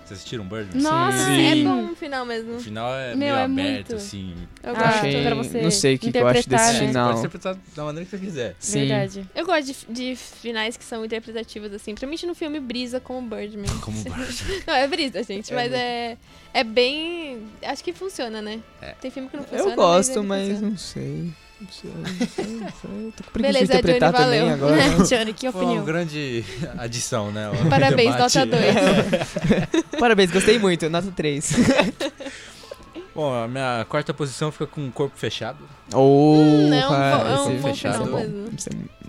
Vocês 0.10 0.20
assistiram 0.20 0.44
Birdman? 0.46 0.82
Nossa, 0.82 1.18
Sim. 1.26 1.46
É 1.46 1.64
bom 1.64 1.92
o 1.92 1.96
final 1.96 2.26
mesmo. 2.26 2.56
O 2.56 2.60
final 2.60 2.94
é 2.96 3.10
Meu, 3.10 3.18
meio 3.20 3.34
é 3.36 3.44
aberto, 3.44 3.90
muito. 3.92 3.96
assim. 3.96 4.34
Eu 4.64 4.74
gosto. 4.76 4.88
Achei- 4.88 5.24
pra 5.26 5.36
você 5.36 5.62
não 5.62 5.72
sei 5.72 5.96
o 5.96 6.00
que, 6.00 6.12
que 6.12 6.18
eu 6.18 6.28
acho 6.28 6.40
interpretar, 6.40 6.68
desse 6.72 6.82
né? 6.82 6.88
final. 6.88 7.08
Pode 7.08 7.20
interpretar 7.20 7.58
da 7.76 7.84
maneira 7.84 8.06
que 8.10 8.18
você 8.18 8.26
quiser. 8.26 8.56
Sim. 8.60 8.80
Verdade. 8.80 9.30
Eu 9.36 9.46
gosto 9.46 9.66
de, 9.88 9.94
de 9.94 10.16
finais 10.16 10.76
que 10.76 10.84
são 10.84 11.06
interpretativos, 11.06 11.72
assim. 11.72 11.92
Principalmente 11.94 12.26
no 12.26 12.34
filme 12.36 12.60
Brisa 12.60 13.00
com 13.00 13.20
o 13.20 13.22
Birdman. 13.22 13.70
Como 13.82 13.98
Birdman. 14.04 14.64
Não, 14.68 14.74
é 14.74 14.88
Brisa, 14.88 15.22
gente, 15.24 15.52
É 15.54 15.56
mas 15.56 15.72
é, 15.72 16.18
é 16.54 16.64
bem... 16.64 17.44
Acho 17.64 17.84
que 17.84 17.94
funciona, 17.94 18.42
né? 18.42 18.60
É. 18.82 18.92
Tem 19.00 19.12
filme 19.12 19.30
que 19.30 19.38
não 19.38 19.44
funciona, 19.44 19.72
Eu 19.72 19.76
gosto, 19.76 20.18
ele 20.20 20.26
mas 20.28 20.48
funciona. 20.50 20.70
não 20.70 20.78
sei. 20.78 21.34
Não 21.62 21.68
sei, 21.70 21.92
não 21.92 22.28
sei, 22.28 22.46
não 22.46 22.70
sei. 22.72 23.14
Tô 23.18 23.24
com 23.24 23.32
preguiça 23.32 23.54
Beleza, 23.54 23.60
de 23.60 23.64
interpretar 23.80 24.14
Johnny, 24.14 24.24
também 24.24 24.40
valeu. 24.40 24.54
agora. 24.88 25.04
Tiane, 25.08 25.34
que 25.34 25.52
Foi 25.52 25.62
uma 25.62 25.66
opinião? 25.68 25.86
grande 25.86 26.46
adição, 26.78 27.32
né? 27.32 27.48
ao 27.48 27.56
Parabéns, 27.70 28.14
debate. 28.16 28.38
nota 28.38 28.46
2. 28.46 29.90
Parabéns, 30.00 30.32
gostei 30.32 30.58
muito. 30.58 30.90
Nota 30.90 31.12
3. 31.12 31.52
Bom, 33.14 33.34
a 33.34 33.48
minha 33.48 33.86
quarta 33.90 34.14
posição 34.14 34.52
fica 34.52 34.68
com 34.68 34.88
o 34.88 34.92
corpo 34.92 35.18
fechado. 35.18 35.58
Oh, 35.94 36.36
Hum, 36.38 36.74
é 36.74 36.86
um 36.86 36.90
cara, 36.90 37.30
é 37.30 37.40
um 37.42 37.58
bom 37.58 37.68
fechado 37.74 38.04
final 38.06 38.20
é 38.20 38.26
bom. 38.28 38.46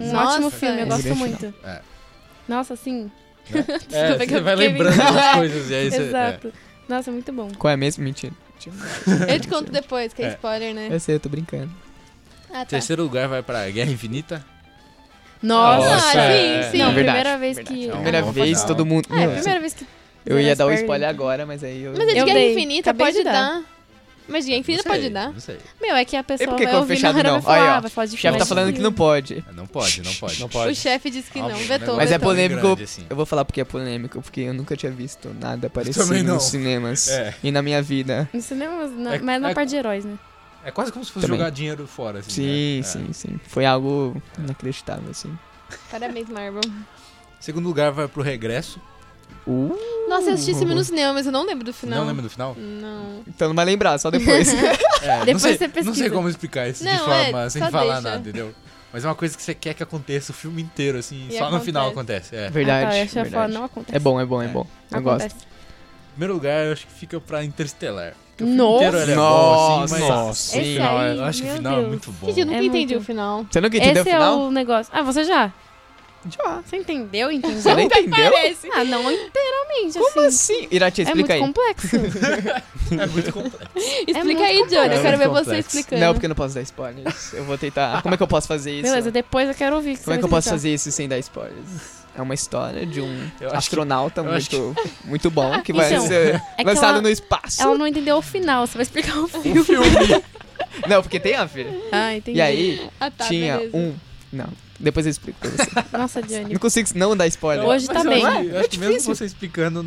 é- 0.00 0.02
Um 0.04 0.12
Nossa, 0.12 0.32
ótimo 0.32 0.50
filme, 0.50 0.78
eu 0.78 0.82
é. 0.82 0.86
gosto 0.86 1.02
Grande 1.02 1.18
muito. 1.18 1.54
É. 1.62 1.80
Nossa, 2.48 2.74
sim. 2.74 3.10
É, 3.92 4.18
que 4.26 4.32
você 4.32 4.40
vai 4.40 4.56
lembrando 4.56 4.96
das 4.96 5.34
coisas 5.36 5.70
e 5.70 5.74
aí 5.74 5.90
você... 5.90 5.96
é. 6.02 6.06
Exato. 6.08 6.52
Nossa, 6.88 7.12
muito 7.12 7.32
bom. 7.32 7.50
Qual 7.56 7.70
é 7.72 7.76
mesmo? 7.76 8.02
Mentira. 8.02 8.32
Eu 9.28 9.38
te 9.38 9.46
conto 9.48 9.70
depois, 9.70 10.12
que 10.12 10.22
é, 10.22 10.26
É. 10.26 10.28
spoiler, 10.30 10.74
né? 10.74 10.88
Eu 10.90 10.98
sei, 10.98 11.14
eu 11.14 11.20
tô 11.20 11.28
brincando. 11.28 11.70
Ah, 12.52 12.58
tá. 12.60 12.66
Terceiro 12.66 13.02
lugar 13.02 13.28
vai 13.28 13.42
pra 13.42 13.68
Guerra 13.70 13.90
Infinita. 13.90 14.44
Nossa, 15.42 15.88
Nossa, 15.88 16.20
é. 16.20 16.62
sim, 16.64 16.70
sim. 16.72 16.78
Não, 16.78 16.92
verdade, 16.92 17.16
primeira 17.18 17.38
vez 17.38 17.56
verdade. 17.56 17.78
que. 17.78 17.84
É 17.86 17.88
um 17.88 17.92
Primeira 17.94 18.22
bom 18.22 18.32
vez, 18.32 18.48
final. 18.60 18.66
todo 18.66 18.84
mundo. 18.86 19.06
Ah, 19.10 19.20
é 19.20 19.24
a 19.24 19.26
Meu, 19.26 19.36
primeira 19.36 19.60
vez 19.60 19.72
que. 19.74 19.86
eu 20.26 20.38
ia 20.40 20.54
dar 20.54 20.66
o 20.66 20.68
Spoiler. 20.68 20.82
spoiler 20.84 21.08
agora, 21.08 21.46
mas 21.46 21.64
aí 21.64 21.82
eu. 21.82 21.92
Mas 21.96 22.08
é 22.08 22.12
de 22.12 22.18
Eu 22.18 22.24
Guerra 22.26 22.38
dei. 22.38 22.52
Infinita, 22.52 22.90
Acabei 22.90 23.06
pode 23.06 23.18
de 23.18 23.24
dar. 23.24 23.32
dar. 23.32 23.62
Mas 24.28 24.44
de 24.44 24.50
Guerra 24.50 24.60
Infinita 24.60 24.84
Não 24.88 24.94
sei, 24.94 25.02
pode 25.02 25.14
dar. 25.14 25.32
Não 25.32 25.40
sei. 25.40 25.56
Meu, 25.80 25.96
é 25.96 26.04
que 26.04 26.14
a 26.14 26.22
pessoa 26.22 26.50
por 26.50 26.56
que 26.58 26.64
vai 26.66 26.76
ouvir 26.76 26.94
fechado 26.94 27.22
não? 27.22 27.32
vai 27.32 27.40
falar, 27.42 27.54
Aí, 27.56 27.62
ó. 27.62 27.72
ah, 27.72 27.80
vai 27.80 27.90
falar 27.90 28.06
de 28.06 28.14
O 28.14 28.18
chefe 28.18 28.38
tá 28.38 28.46
falando 28.46 28.72
que 28.74 28.80
não 28.80 28.92
pode. 28.92 29.44
Não 29.54 29.66
pode, 29.66 30.02
não 30.02 30.14
pode. 30.14 30.38
Não 30.40 30.46
O 30.46 30.50
pode. 30.50 30.74
chefe 30.76 31.10
disse 31.10 31.30
que 31.30 31.38
não, 31.40 31.48
Óbvio, 31.48 31.66
vetou. 31.66 31.94
um 31.94 31.96
Mas 31.96 32.12
é 32.12 32.18
polêmico. 32.18 32.60
grande, 32.60 32.82
assim. 32.84 33.06
Eu 33.08 33.16
vou 33.16 33.24
falar 33.26 33.44
porque 33.46 33.62
é 33.62 33.64
polêmico, 33.64 34.20
porque 34.20 34.42
eu 34.42 34.52
nunca 34.54 34.76
tinha 34.76 34.92
visto 34.92 35.34
nada 35.40 35.70
parecido 35.70 36.06
não. 36.22 36.34
nos 36.34 36.44
cinemas. 36.44 37.08
É. 37.08 37.34
E 37.42 37.50
na 37.50 37.62
minha 37.62 37.80
vida. 37.82 38.28
No 38.32 38.42
cinema, 38.42 38.86
na, 38.88 39.14
É- 39.14 39.18
mas 39.20 39.40
na 39.42 39.50
é- 39.50 39.54
parte 39.54 39.70
de 39.70 39.76
heróis, 39.76 40.04
né? 40.04 40.16
É 40.64 40.70
quase 40.70 40.92
como 40.92 41.04
se 41.04 41.10
fosse 41.10 41.26
Também. 41.26 41.38
jogar 41.38 41.50
dinheiro 41.50 41.86
fora, 41.86 42.18
assim. 42.20 42.30
Sim, 42.30 42.74
né? 42.74 42.78
É. 42.80 42.82
sim, 42.82 43.12
sim. 43.12 43.40
Foi 43.48 43.64
algo 43.64 44.20
inacreditável, 44.38 45.10
assim. 45.10 45.36
Parabéns, 45.90 46.28
Marvel. 46.28 46.60
Segundo 47.38 47.66
lugar 47.66 47.90
vai 47.92 48.06
pro 48.08 48.22
Regresso. 48.22 48.80
Uh, 49.46 49.74
Nossa, 50.08 50.28
eu 50.30 50.34
assisti 50.34 50.50
esse 50.50 50.58
filme 50.60 50.74
no 50.74 50.84
cinema, 50.84 51.14
mas 51.14 51.24
eu 51.24 51.32
não 51.32 51.46
lembro 51.46 51.64
do 51.64 51.72
final. 51.72 52.00
Não 52.00 52.06
lembra 52.06 52.22
do 52.22 52.28
final? 52.28 52.54
Não. 52.58 53.22
Então 53.26 53.48
não 53.48 53.54
vai 53.54 53.64
lembrar, 53.64 53.96
só 53.98 54.10
depois. 54.10 54.52
É, 55.02 55.18
não 55.20 55.24
Depois 55.24 55.42
sei, 55.42 55.56
você 55.56 55.66
Não 55.66 55.72
sei 55.74 55.82
pesquisa. 55.84 56.10
como 56.10 56.28
explicar 56.28 56.68
isso 56.68 56.84
de 56.84 56.90
Não, 56.90 56.98
forma 57.06 57.42
é, 57.44 57.48
sem 57.48 57.62
falar 57.70 57.94
deixa. 57.94 58.00
nada, 58.10 58.18
entendeu? 58.18 58.54
Mas 58.92 59.02
é 59.02 59.08
uma 59.08 59.14
coisa 59.14 59.34
que 59.34 59.42
você 59.42 59.54
quer 59.54 59.72
que 59.72 59.82
aconteça 59.82 60.30
o 60.30 60.34
filme 60.34 60.60
inteiro, 60.60 60.98
assim, 60.98 61.26
E 61.30 61.38
só 61.38 61.50
no 61.50 61.58
final 61.60 61.88
acontece. 61.88 62.34
acontece. 62.34 62.36
É. 62.36 62.50
verdade. 62.50 62.84
Ah, 62.84 62.88
tá, 62.90 62.96
eu 62.98 63.02
achei 63.04 63.22
verdade. 63.22 63.30
falar, 63.34 63.48
não 63.48 63.64
acontece. 63.64 63.96
É 63.96 63.98
bom, 63.98 64.20
é 64.20 64.26
bom, 64.26 64.42
é 64.42 64.44
É. 64.44 64.48
bom. 64.48 64.66
Eu 64.92 65.00
gosto. 65.00 65.34
Primeiro 66.12 66.34
lugar, 66.34 66.66
eu 66.66 66.72
acho 66.72 66.86
que 66.86 66.92
fica 66.92 67.20
pra 67.20 67.44
Interstellar. 67.44 68.14
Porque 68.36 68.44
o 68.44 68.46
filme 68.46 68.58
Nossa. 68.58 68.96
é 69.12 69.14
bom, 69.16 69.82
assim, 69.82 70.08
Nossa. 70.08 70.58
Esse 70.58 70.72
final, 70.74 70.98
aí, 70.98 71.16
eu 71.18 71.24
acho 71.24 71.42
que 71.42 71.48
o 71.48 71.52
final 71.52 71.72
é 71.72 71.76
Deus. 71.76 71.88
muito 71.88 72.12
bom. 72.12 72.26
Gente, 72.28 72.40
eu 72.40 72.46
nunca 72.46 72.58
É 72.58 72.64
entendi 72.64 72.94
muito- 72.94 73.02
o 73.02 73.04
final. 73.04 73.46
Você 73.50 73.60
nunca 73.60 73.76
entendeu 73.76 74.02
Esse 74.02 74.10
o 74.10 74.12
é 74.12 74.14
final? 74.14 74.38
o 74.40 74.50
negócio. 74.50 74.92
Ah, 74.96 75.02
você 75.02 75.24
já? 75.24 75.52
Já. 76.28 76.60
Você 76.66 76.76
entendeu? 76.76 77.30
Entendeu? 77.30 77.60
Você 77.60 77.74
não 77.74 77.80
entendeu? 77.80 78.32
Ah, 78.74 78.84
não 78.84 79.10
inteiramente, 79.10 79.98
Como 79.98 80.26
assim. 80.26 80.54
assim? 80.54 80.68
Irati, 80.70 81.00
É 81.02 81.04
muito 81.14 81.16
explica 81.20 81.34
aí. 81.34 81.40
complexo. 81.40 81.96
É 82.92 83.06
muito 83.06 83.32
complexo. 83.32 83.68
Explica 83.76 84.24
muito 84.24 84.42
aí, 84.42 84.56
Johnny. 84.56 84.74
Eu 84.74 84.80
complexo. 84.80 85.02
quero 85.02 85.18
ver 85.18 85.24
É 85.24 85.28
você 85.28 85.38
complexo. 85.44 85.68
explicando. 85.78 86.00
Não, 86.02 86.12
porque 86.12 86.26
eu 86.26 86.28
não 86.28 86.36
posso 86.36 86.54
dar 86.56 86.62
spoilers. 86.62 87.32
Eu 87.34 87.44
vou 87.44 87.56
tentar. 87.56 88.02
Como 88.02 88.14
é 88.14 88.16
que 88.16 88.22
eu 88.22 88.26
posso 88.28 88.48
fazer 88.48 88.72
isso? 88.72 88.82
Beleza, 88.82 89.10
depois 89.12 89.48
eu 89.48 89.54
quero 89.54 89.76
ouvir. 89.76 89.96
que 89.96 90.04
Como 90.04 90.14
é 90.14 90.18
que 90.18 90.24
eu 90.24 90.28
posso 90.28 90.50
fazer 90.50 90.74
isso 90.74 90.90
sem 90.90 91.08
dar 91.08 91.18
spoilers? 91.18 91.99
É 92.14 92.20
uma 92.22 92.34
história 92.34 92.84
de 92.84 93.00
um 93.00 93.28
astronauta 93.52 94.20
acho 94.22 94.56
muito, 94.56 94.82
muito 95.04 95.30
bom 95.30 95.60
que 95.62 95.72
vai 95.72 95.92
Então, 95.92 96.06
ser 96.06 96.34
é 96.56 96.62
que 96.62 96.64
lançado 96.64 96.94
ela- 96.94 97.02
no 97.02 97.08
espaço. 97.08 97.62
Ela 97.62 97.78
não 97.78 97.86
entendeu 97.86 98.16
o 98.16 98.22
final, 98.22 98.66
você 98.66 98.74
vai 98.74 98.82
explicar 98.82 99.16
o 99.18 99.28
filme. 99.42 99.64
Não, 100.88 101.02
porque 101.02 101.20
tem 101.20 101.34
a 101.36 101.44
ver. 101.44 101.88
Ah, 101.92 102.14
entendi. 102.16 102.38
E 102.38 102.40
aí, 102.42 102.88
Ah, 103.00 103.10
tá, 103.10 103.26
tinha 103.26 103.56
beleza. 103.58 103.76
um. 103.76 103.94
Não, 104.32 104.48
depois 104.78 105.06
eu 105.06 105.10
explico 105.10 105.38
pra 105.40 105.50
você. 105.50 105.70
Nossa, 105.96 106.22
Johnny. 106.22 106.52
não 106.52 106.60
consigo 106.60 106.88
não 106.94 107.16
dar 107.16 107.26
spoiler. 107.28 107.64
Hoje 107.66 107.86
Mas 107.88 107.96
tá 107.96 108.04
eu 108.04 108.10
bem. 108.14 108.24
acho 108.26 108.40
que- 108.40 108.46
Eu 108.48 108.60
acho 108.60 108.68
que 108.70 108.78
mesmo 108.78 109.14
você 109.14 109.24
explicando, 109.24 109.82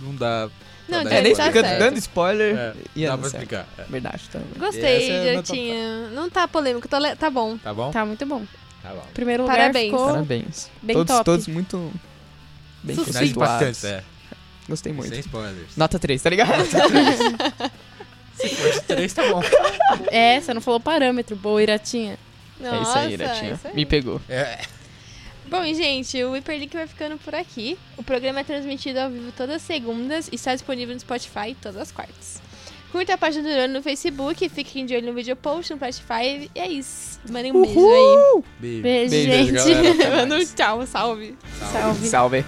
não 0.00 0.14
dá. 0.14 0.48
Não, 0.88 1.00
É, 1.00 1.22
nem 1.22 1.34
tá 1.34 1.46
explicando, 1.46 1.68
certo. 1.68 1.78
dando 1.78 1.98
spoiler. 1.98 2.56
É, 2.56 2.72
ia 2.96 3.08
dá 3.08 3.16
pra 3.18 3.30
certo. 3.30 3.42
explicar. 3.42 3.66
é. 3.78 3.82
Verdade, 3.88 4.22
tá. 4.30 4.40
Gostei, 4.58 4.82
Essa 4.96 5.12
é 5.28 5.34
Jotinha. 5.36 6.08
Não 6.10 6.28
tá 6.28 6.46
polêmico, 6.46 6.86
tá, 6.88 6.98
tá 7.16 7.30
bom. 7.30 7.56
Tá 7.56 7.72
bom? 7.72 7.90
Tá 7.90 8.04
muito 8.04 8.26
bom. 8.26 8.42
Tá 8.82 8.90
bom. 8.90 9.06
Primeiro 9.14 9.44
lugar 9.44 9.56
Parabéns. 9.56 9.90
ficou... 9.90 10.06
Parabéns. 10.06 10.70
Bem 10.82 10.96
todos, 10.96 11.12
top. 11.12 11.24
todos 11.24 11.46
muito 11.48 11.92
bem 12.82 12.96
Sucinto. 12.96 13.12
Finais 13.12 13.30
impactantes, 13.30 13.84
é. 13.84 14.04
Gostei 14.68 14.92
muito. 14.92 15.10
Sem 15.10 15.20
spoilers. 15.20 15.76
Nota 15.76 15.98
3, 15.98 16.22
tá 16.22 16.30
ligado? 16.30 16.64
Se 18.34 18.48
for 18.48 18.72
de 18.72 18.80
três, 18.82 19.12
tá 19.12 19.22
bom. 19.28 19.42
É, 20.10 20.40
você 20.40 20.54
não 20.54 20.60
falou 20.60 20.80
parâmetro, 20.80 21.36
boa, 21.36 21.62
Iratinha. 21.62 22.18
é 22.60 22.82
isso 22.82 22.98
aí, 22.98 23.12
Iratinha. 23.12 23.52
isso 23.54 23.68
aí. 23.68 23.74
Me 23.74 23.84
pegou. 23.86 24.20
É. 24.28 24.60
Bom, 25.46 25.62
gente, 25.64 26.22
o 26.24 26.32
Hyperlink 26.32 26.74
vai 26.74 26.86
ficando 26.86 27.18
por 27.18 27.34
aqui. 27.34 27.78
O 27.96 28.02
programa 28.02 28.40
é 28.40 28.44
transmitido 28.44 29.00
ao 29.00 29.10
vivo 29.10 29.32
todas 29.32 29.56
as 29.56 29.62
segundas 29.62 30.28
e 30.28 30.34
está 30.36 30.54
disponível 30.54 30.94
no 30.94 31.00
Spotify 31.00 31.54
todas 31.60 31.76
as 31.76 31.92
quartas. 31.92 32.40
Curta 32.92 33.14
a 33.14 33.18
página 33.18 33.48
do 33.48 33.54
Urano 33.54 33.72
no 33.72 33.82
Facebook, 33.82 34.46
fiquem 34.50 34.84
de 34.84 34.94
olho 34.94 35.06
no 35.06 35.14
vídeo 35.14 35.34
post 35.34 35.72
no 35.72 35.78
Spotify. 35.78 36.50
E 36.54 36.60
é 36.60 36.68
isso. 36.68 37.18
Mandem 37.30 37.50
um 37.50 37.62
beijo 37.62 37.80
aí. 37.80 38.42
Beijo. 38.60 38.82
Beijo, 38.82 39.10
Beijo, 39.10 39.58
gente. 39.58 39.94
galera. 39.94 40.16
Manda 40.28 40.36
um 40.36 40.44
tchau, 40.44 40.86
salve. 40.86 41.34
Salve. 41.72 42.06
Salve. 42.06 42.44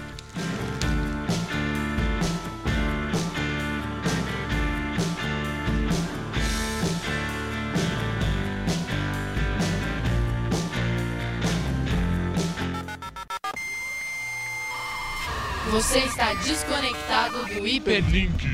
Você 15.71 15.99
está 15.99 16.35
desconectado 16.35 17.45
do 17.45 17.67
Hiperlink. 17.67 18.45